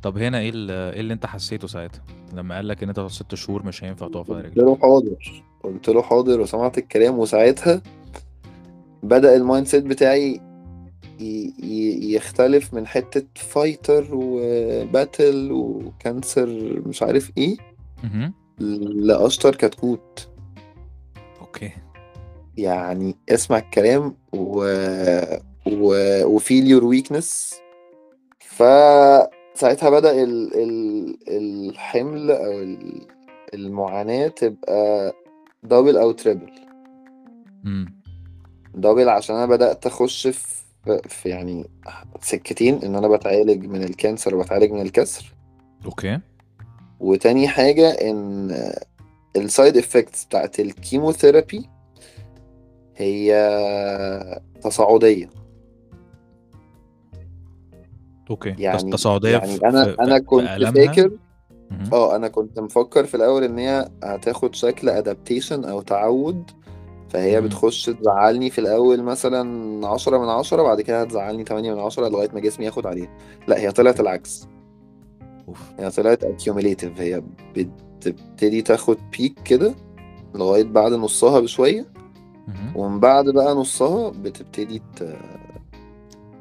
طب 0.02 0.18
هنا 0.18 0.38
إيه 0.38 0.50
ال- 0.54 0.70
إيه 0.70 1.00
اللي 1.00 1.14
انت 1.14 1.26
حسيته 1.26 1.68
ساعتها؟ 1.68 2.02
لما 2.32 2.54
قال 2.54 2.68
لك 2.68 2.82
ان 2.82 2.88
انت 2.88 3.00
ست 3.00 3.34
شهور 3.34 3.62
مش 3.66 3.84
هينفع 3.84 4.08
تقف 4.08 4.30
على 4.30 4.42
قلت 4.42 4.56
له 4.56 4.64
رجلك. 4.64 4.82
حاضر 4.82 5.42
قلت 5.64 5.88
له 5.88 6.02
حاضر 6.02 6.40
وسمعت 6.40 6.78
الكلام 6.78 7.18
وساعتها 7.18 7.82
بدأ 9.02 9.36
ال 9.36 9.66
mindset 9.66 9.84
بتاعي 9.84 10.40
يختلف 12.02 12.74
من 12.74 12.86
حتة 12.86 13.22
fighter 13.34 14.08
و 14.12 14.32
battle 14.32 15.52
و 15.52 15.65
cancer 15.65 16.46
مش 16.86 17.02
عارف 17.02 17.32
إيه 17.38 17.56
مهم. 18.04 18.32
لأشطر 19.06 19.54
كتكوت. 19.54 20.28
okay. 21.40 21.70
يعني 22.56 23.16
اسمع 23.28 23.58
الكلام 23.58 24.16
و... 24.32 24.64
و... 25.66 25.94
و 26.24 26.32
feel 26.32 26.66
your 26.66 26.84
weakness 26.84 27.54
فساعتها 28.40 29.90
بدأ 29.90 30.22
ال... 30.22 30.54
ال... 30.54 31.16
الحمل 31.28 32.30
أو 32.30 32.52
ال- 32.58 33.06
المعاناة 33.54 34.28
تبقى 34.28 35.12
double 35.62 35.96
أو 35.96 36.12
triple 36.12 36.52
double 38.74 39.08
عشان 39.08 39.36
أنا 39.36 39.46
بدأت 39.46 39.86
أخش 39.86 40.26
في 40.26 40.56
في 41.08 41.28
يعني 41.28 41.70
سكتين 42.20 42.82
إن 42.84 42.94
أنا 42.94 43.08
بتعالج 43.08 43.66
من 43.66 43.84
ال 43.84 43.91
cancer 43.91 44.34
وبتعالج 44.34 44.72
من 44.72 44.80
الكسر. 44.80 45.32
okay. 45.84 46.18
وتاني 47.00 47.48
حاجة 47.48 47.90
إن 47.90 48.50
ال 49.36 49.44
side 49.44 49.76
effects 49.76 50.24
بتاعت 50.24 50.60
ال 50.60 50.68
chemotherapy 50.68 51.68
هي 52.96 54.40
تصاعدية. 54.62 55.30
okay. 58.30 58.54
يعني 58.58 58.90
تصاعدية 58.90 59.30
يعني 59.30 59.46
في 59.46 59.66
أنا 59.66 59.84
في, 59.84 59.96
أنا 60.00 60.18
في 60.18 60.24
كنت 60.24 60.48
آلامها 60.48 60.86
فاكر. 60.86 61.10
آه 61.92 62.16
أنا 62.16 62.28
كنت 62.28 62.58
مفكر 62.60 63.04
في 63.04 63.14
الأول 63.14 63.44
إن 63.44 63.58
هي 63.58 63.88
هتاخد 64.04 64.54
شكل 64.54 64.88
adaptation 64.88 65.64
أو 65.64 65.80
تعود 65.82 66.50
فهي 67.08 67.40
مهم. 67.40 67.48
بتخش 67.48 67.84
تزعلني 67.86 68.50
في 68.50 68.60
الأول 68.60 69.02
مثلا 69.02 69.86
عشرة 69.88 70.18
من 70.18 70.28
عشرة 70.28 70.62
بعد 70.62 70.80
كده 70.80 71.02
هتزعلني 71.02 71.44
تمانية 71.44 71.74
من 71.74 71.80
عشرة 71.80 72.08
لغاية 72.08 72.28
ما 72.34 72.40
جسمي 72.40 72.66
ياخد 72.66 72.86
عليها. 72.86 73.08
لا 73.48 73.58
هي 73.58 73.72
طلعت 73.72 74.00
العكس. 74.00 74.48
أوف. 75.48 75.72
يعني 75.78 75.90
طلعت 75.90 76.24
accumulative. 76.24 77.00
هي 77.00 77.22
بتبتدي 77.56 78.62
تاخد 78.62 78.98
بيك 79.18 79.42
كده 79.44 79.74
لغاية 80.34 80.64
بعد 80.64 80.92
نصها 80.92 81.40
بشوية. 81.40 81.80
مهم. 81.80 81.95
ومن 82.74 83.00
بعد 83.00 83.24
بقى 83.28 83.54
نصها 83.54 84.10
بتبتدي 84.10 84.82
ت... 84.96 85.16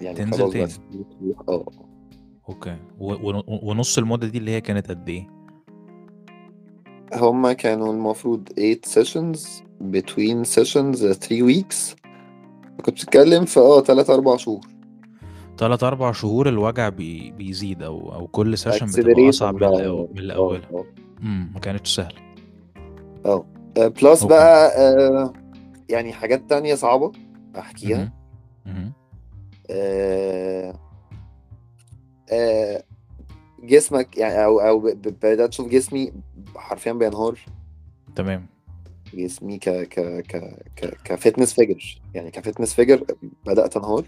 يعني 0.01 0.18
تنزل 0.18 0.38
خلاص 0.38 0.51
تاني. 0.53 0.72
آه. 1.49 1.66
okay. 2.50 2.78
و... 2.99 3.14
و... 3.14 3.43
ونص 3.47 3.97
المدة 3.97 4.28
دي 4.28 4.38
اللي 4.38 4.51
هي 4.51 4.62
كانت 4.62 4.89
قد 4.89 5.10
إيه؟ 5.10 5.28
هما 7.14 7.53
كانوا 7.53 7.93
المفروض 7.93 8.49
8 8.49 8.76
sessions 8.76 9.39
between 9.82 10.45
sessions 10.56 10.97
3 11.14 11.47
weeks. 11.47 11.95
كنت 12.78 12.89
بتتكلم 12.95 13.45
في 13.45 13.60
آه 13.60 13.82
3 13.82 14.14
4 14.14 14.38
شهور. 14.38 14.60
تلات 15.58 15.84
أربع 15.84 16.12
شهور 16.12 16.49
الوجع 16.49 16.89
بي... 16.89 17.32
بيزيد 17.32 17.84
أو 17.84 18.14
أو 18.14 18.28
كل 18.28 18.58
session 18.58 18.86
بتبقى 18.86 19.30
أصعب 19.30 19.64
من. 19.64 20.08
من 20.16 20.32
آه 20.32 20.62
امم 21.22 21.51
ما 21.53 21.60
كانتش 21.60 21.95
سهلة. 21.95 22.18
آه. 23.26 23.45
plus 23.76 24.06
okay. 24.22 24.28
بقى 24.28 24.72
آه 24.78 25.34
يعني 25.90 26.14
حاجات 26.14 26.50
تانية 26.50 26.76
صعبة. 26.76 27.12
مهم. 28.66 28.94
آه 29.70 30.80
آه 32.32 32.84
جسمك 33.64 34.18
يعني 34.18 34.46
أو 34.46 34.60
أو 34.60 34.80
ب- 34.80 34.88
ب- 34.88 35.02
بدأت 35.02 35.50
أشوف 35.50 35.68
جسمي 35.70 36.14
حرفيا 36.56 36.94
بينهار 36.94 37.40
تمام 38.16 38.46
جسمي 39.14 39.58
ك 39.58 39.70
ك 39.70 40.00
ك 40.28 40.38
ك 40.76 40.98
ك 41.04 41.10
fitness 41.10 41.54
figure 41.54 42.02
يعني 42.14 42.32
ك 42.32 42.37
fitness 42.37 42.74
figure 42.74 43.06
بدأت 43.46 43.78
أنهار 43.78 44.06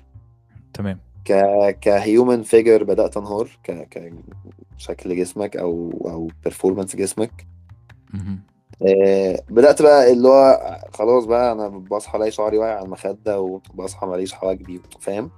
تمام 0.74 1.00
ك 1.26 1.32
ك 1.80 1.90
human 1.90 2.44
figure 2.44 2.84
بدأت 2.84 3.18
أنهار 3.18 3.50
ك 3.64 3.88
كشكل 4.78 5.16
جسمك 5.18 5.58
أو 5.58 5.92
أو 6.06 6.30
performance 6.50 6.96
جسمك 6.96 7.48
مهم. 8.14 8.40
آه، 8.88 9.40
بدأت 9.50 9.82
بقى 9.82 10.12
اللي 10.14 10.28
هو 10.28 10.62
خلاص 10.94 11.26
بقى 11.26 11.52
أنا 11.52 11.68
بصحى 11.68 12.18
ألاقي 12.18 12.32
شعري 12.32 12.58
واقع 12.58 12.76
على 12.76 12.86
المخدة 12.86 13.40
وبصحى 13.40 14.08
ماليش 14.08 14.34
حواجبي 14.34 14.82
فاهم؟ 15.00 15.30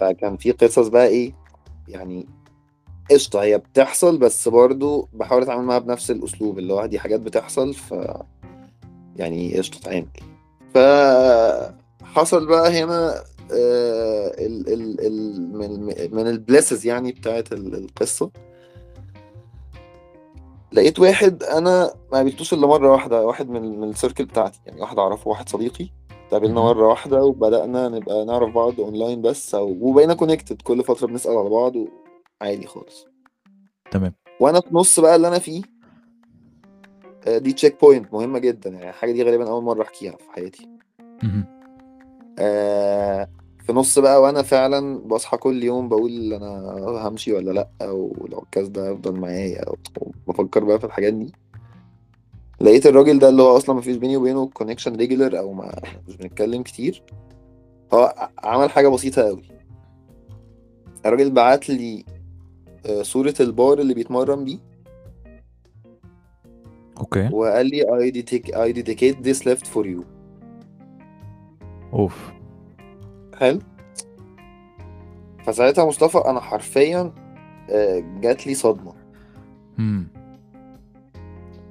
فكان 0.00 0.36
في 0.36 0.50
قصص 0.52 0.88
بقى 0.88 1.06
إيه 1.06 1.32
يعني 1.88 2.26
قشطة 3.10 3.42
هي 3.42 3.58
بتحصل 3.58 4.18
بس 4.18 4.48
برضو 4.48 5.08
بحاول 5.12 5.42
أتعامل 5.42 5.64
معاها 5.64 5.78
بنفس 5.78 6.10
الأسلوب 6.10 6.58
اللي 6.58 6.72
هو 6.72 6.86
دي 6.86 6.98
حاجات 6.98 7.20
بتحصل 7.20 7.74
ف 7.74 7.94
يعني 9.16 9.58
قشطة 9.58 9.78
اتعامل 9.78 10.06
فحصل 10.74 12.46
بقى 12.46 12.82
هنا 12.82 13.14
آه، 13.52 14.28
ال 14.38 14.72
ال 14.72 15.06
ال 15.06 15.52
من 15.58 15.84
من 16.16 16.26
ال 16.28 16.35
blesses 16.35 16.86
يعني 16.86 17.12
بتاعت 17.12 17.52
ال- 17.52 17.74
القصة. 17.74 18.30
لقيت 20.72 20.98
واحد 20.98 21.42
أنا 21.42 21.94
ما 22.12 22.18
قابلتوش 22.18 22.52
إلا 22.54 22.66
مرة 22.66 22.92
واحدة 22.92 23.26
واحد 23.26 23.48
من 23.50 23.80
من 23.80 23.88
ال 23.88 23.93
circle 23.93 24.24
بتاعتي 24.24 24.60
يعني 24.66 24.80
واحد 24.80 24.98
أعرفه 24.98 25.28
واحد 25.30 25.48
صديقي 25.48 25.88
اتقابلنا. 26.26 26.60
مرة 26.60 26.88
واحدة 26.88 27.24
وبدأنا 27.24 27.88
نبقى 27.88 28.24
نعرف 28.24 28.54
بعض 28.54 28.80
اونلاين 28.80 29.22
بس 29.22 29.54
وبقينا 29.54 30.14
connected 30.14 30.62
كل 30.62 30.84
فترة 30.84 31.06
بنسأل 31.06 31.36
على 31.36 31.48
بعض 31.48 31.72
عادي 32.42 32.66
خالص 32.66 33.06
تمام 33.90 34.14
وأنا 34.40 34.60
في 34.60 34.68
نص 34.72 35.00
بقى 35.00 35.16
اللي 35.16 35.28
أنا 35.28 35.38
فيه 35.38 35.62
آه، 37.26 37.38
دي 37.38 37.52
checkpoint 37.52 38.12
مهمة 38.14 38.38
جدا 38.38 38.70
يعني 38.70 38.88
الحاجة 38.88 39.12
دي 39.12 39.22
غالبا 39.22 39.50
أول 39.50 39.62
مرة 39.62 39.82
أحكيها 39.82 40.12
في 40.16 40.30
حياتي. 40.32 40.68
آه، 42.38 43.28
في 43.62 43.72
نص 43.72 43.98
بقى 43.98 44.22
وأنا 44.22 44.42
فعلا 44.42 44.98
بصحى 44.98 45.36
كل 45.36 45.62
يوم 45.62 45.88
بقول 45.88 46.32
أنا 46.32 47.08
همشي 47.08 47.32
ولا 47.32 47.50
لأ 47.50 47.68
أو 47.82 48.26
لو 48.30 48.38
الكانسر 48.38 48.68
ده 48.68 48.88
هيفضل 48.90 49.20
معايا 49.20 49.64
أو 49.64 49.76
بفكر 50.28 50.64
بقى 50.64 50.78
في 50.78 50.86
الحاجات 50.86 51.14
دي. 51.14 51.32
لقيت 52.60 52.86
الراجل 52.86 53.18
ده 53.18 53.28
اللي 53.28 53.42
هو 53.42 53.56
أصلا 53.56 53.76
مفيش 53.76 53.96
بيني 53.96 54.16
وبينه 54.16 54.46
connection 54.46 54.96
regular 54.96 55.38
أو 55.38 55.52
ما 55.52 55.74
مش 56.08 56.16
بنتكلم 56.16 56.62
كتير. 56.62 57.02
هو 57.94 58.30
عمل 58.44 58.70
حاجة 58.70 58.88
بسيطة 58.88 59.22
قوي 59.22 59.42
الراجل 61.06 61.30
بعت 61.30 61.68
لي 61.68 62.04
آه، 62.86 63.02
صورة 63.02 63.34
البار 63.40 63.78
اللي 63.78 63.94
بيتمرن 63.94 64.44
بيه. 64.44 64.58
okay. 66.98 67.28
وقال 67.32 67.66
لي 67.66 67.82
I 67.82 68.12
dedicate, 68.14 68.54
I 68.54 68.72
dedicate 68.72 69.22
this 69.24 69.46
lift 69.46 69.66
for 69.74 69.84
you. 69.86 70.02
أوف. 71.92 72.32
حلو. 73.38 73.58
فساعتها 75.46 75.84
مصطفى 75.84 76.18
أنا 76.18 76.40
حرفيا 76.40 77.12
آه، 77.70 78.02
جات 78.20 78.46
لي 78.46 78.54
صدمة. 78.54 78.92
مم. 79.78 80.06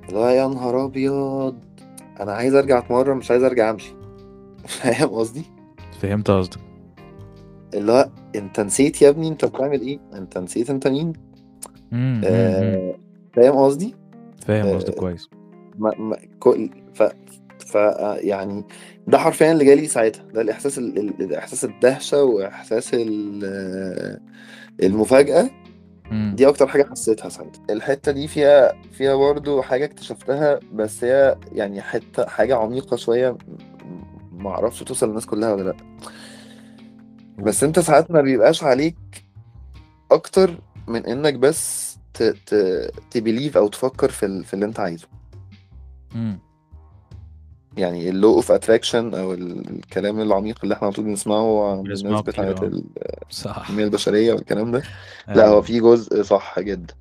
اللي 0.10 0.20
هو 0.20 0.28
يا 0.28 0.48
نهار 0.48 0.86
أبيض 0.86 1.56
أنا 2.20 2.32
عايز 2.32 2.56
أرجع 2.56 2.78
أتمرن 2.78 3.18
مش 3.18 3.32
عايز 3.32 3.44
أرجع 3.44 3.70
أمشي. 3.70 3.94
فاهم 4.82 5.10
قصدي؟ 5.10 5.44
فهمت 6.00 6.32
قصدك. 6.32 6.60
اللي 7.74 7.92
هو 7.92 8.10
أنت 8.36 8.60
نسيت 8.60 9.02
يا 9.02 9.10
ابني 9.10 9.28
أنت 9.28 9.46
بتعمل 9.46 9.82
إيه؟ 9.82 10.00
أنت 10.14 10.38
نسيت 10.38 10.70
أنت 10.70 10.88
مين. 10.88 11.14
آه 12.24 12.96
فاهم 13.34 13.56
قصدي؟ 13.56 13.96
فاهم 14.46 14.66
آه، 14.66 14.76
قصدك 14.76 14.96
كويس. 14.96 15.30
ما 15.78 15.92
ما 16.00 16.18
كل 16.40 16.70
ف 16.94 17.04
ف 17.72 17.76
يعني 18.24 18.64
ده 19.08 19.18
حرفيا 19.18 19.52
اللي 19.52 19.66
جالي 19.66 19.88
ساعتها 19.88 20.24
ده 20.24 20.42
الإحساس 20.42 20.78
ال... 20.78 20.98
ال- 21.22 21.34
احساس 21.36 21.66
الدهشة 21.66 22.24
وإحساس 22.24 22.90
ال- 22.94 24.20
المفاجأة. 24.84 25.50
دي 26.36 26.48
أكتر 26.48 26.68
حاجة 26.68 26.84
حسيتها 26.92 27.30
ساعتها 27.30 27.64
الحتة 27.70 28.12
دي 28.12 28.28
فيها 28.28 28.74
فيها 28.92 29.16
برضو 29.16 29.62
حاجة 29.62 29.86
اكتشفتها 29.86 30.60
بس 30.74 31.04
هي 31.04 31.38
يعني 31.52 31.82
حتة 31.82 32.26
حاجة 32.26 32.56
عميقة 32.56 32.98
شوية 32.98 33.38
ما 34.32 34.50
أعرفش 34.50 34.84
توصل 34.84 35.08
للناس 35.08 35.26
كلها 35.26 35.54
ولا 35.54 35.64
لأ 35.64 35.76
بس 37.40 37.64
أنت 37.64 37.80
ساعات 37.80 38.12
ما 38.12 38.22
بيبقاش 38.22 38.64
عليك 38.64 38.96
أكتر 40.12 40.58
من 40.88 41.06
إنك 41.06 41.34
بس 41.34 41.92
ت 42.14 42.24
ت 42.24 42.56
ت 43.12 43.18
believe 43.18 43.58
أو 43.58 43.68
تفكر 43.68 44.10
في. 44.12 44.44
في 44.44 44.54
اللي 44.54 44.66
أنت 44.66 44.80
عايزه. 44.80 45.08
يعني 47.78 48.10
ال 48.10 48.16
law 48.16 48.36
of 48.36 48.52
attraction 48.52 49.14
أو 49.14 49.34
ال- 49.34 49.70
الكلام 49.70 50.22
العميق 50.22 50.60
اللي 50.64 50.76
إحنا 50.76 50.86
على 50.88 50.96
طول 50.96 51.06
بنسمعه 51.06 51.72
عن 51.72 51.80
الناس 51.80 52.02
بتاعت 52.22 52.60
صح. 53.30 53.58
التنميه 53.58 53.84
البشرية 53.84 54.34
والكلام 54.34 54.72
ده. 54.72 54.82
لا 55.28 55.44
أيوة. 55.44 55.56
هو 55.56 55.62
في 55.62 55.80
جزء 55.80 56.22
صح 56.24 56.60
جدا. 56.60 56.94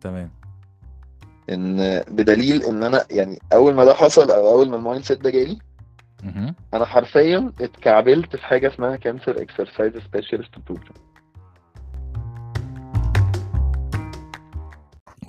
تمام. 0.00 0.30
إن 1.50 1.76
بدليل 2.10 2.62
إن 2.62 2.82
أنا 2.82 3.04
يعني 3.10 3.38
أول 3.52 3.74
ما 3.74 3.84
ده 3.84 3.94
حصل 3.94 4.30
أو 4.30 4.48
أول 4.48 4.68
ما 4.68 4.76
ال 4.76 5.04
mindset 5.04 5.20
ده 5.20 5.30
جالي. 5.30 5.58
أنا 6.74 6.84
حرفيا 6.84 7.52
اتكعبلت 7.60 8.36
في 8.36 8.42
حاجة 8.44 8.68
اسمها 8.74 8.96
cancer 8.96 9.42
exercise 9.42 9.92
specialist 10.08 10.50
program 10.66 10.94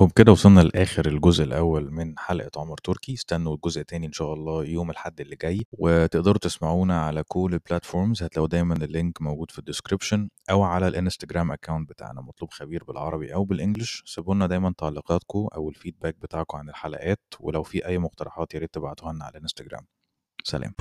وبكده 0.02 0.32
وصلنا 0.32 0.60
لآخر 0.62 1.08
الجزء 1.08 1.44
الأول 1.44 1.92
من 1.92 2.20
حلقة 2.20 2.62
عمر 2.62 2.78
تركي. 2.78 3.14
استنوا 3.14 3.56
الجزء 3.56 3.82
التاني 3.82 4.06
إن 4.08 4.12
شاء 4.12 4.34
الله 4.34 4.66
يوم 4.66 4.90
الحد 4.90 5.22
اللي 5.22 5.36
جاي. 5.36 5.66
وتقدروا 5.72 6.38
تسمعونا 6.38 7.02
على 7.02 7.24
كل 7.28 7.50
ال 7.54 7.61
platforms 7.61 8.24
هتلاقوا 8.24 8.48
دايما 8.48 8.76
ال 8.76 8.85
link 8.85 9.22
موجود 9.22 9.52
في 9.52 9.60
ال 9.60 9.65
description 9.65 10.30
أو 10.50 10.64
على 10.64 10.88
ال 10.88 10.94
Instagram 10.94 11.52
account 11.52 11.90
بتاعنا 11.90 12.22
مطلوب 12.22 12.52
خبير 12.52 12.84
بالعربي 12.84 13.34
أو 13.34 13.44
بال 13.44 13.57
English 13.57 14.04
سيبونا 14.06 14.48
دايما 14.48 14.74
تعليقاتكم 14.78 15.48
أو 15.56 15.70
ال 15.70 15.75
feedback 15.75 16.16
بتاعكم 16.22 16.58
عن 16.58 16.70
الحلقات 16.70 17.20
ولو 17.40 17.64
في 17.64 17.86
أي 17.86 17.98
مقترحات 17.98 18.54
يا 18.54 18.60
ريت 18.60 18.74
تبعتوها 18.74 19.14
لنا 19.14 19.26
على 19.26 19.32
الإنستجرام. 19.38 19.86
سلام. 20.44 20.74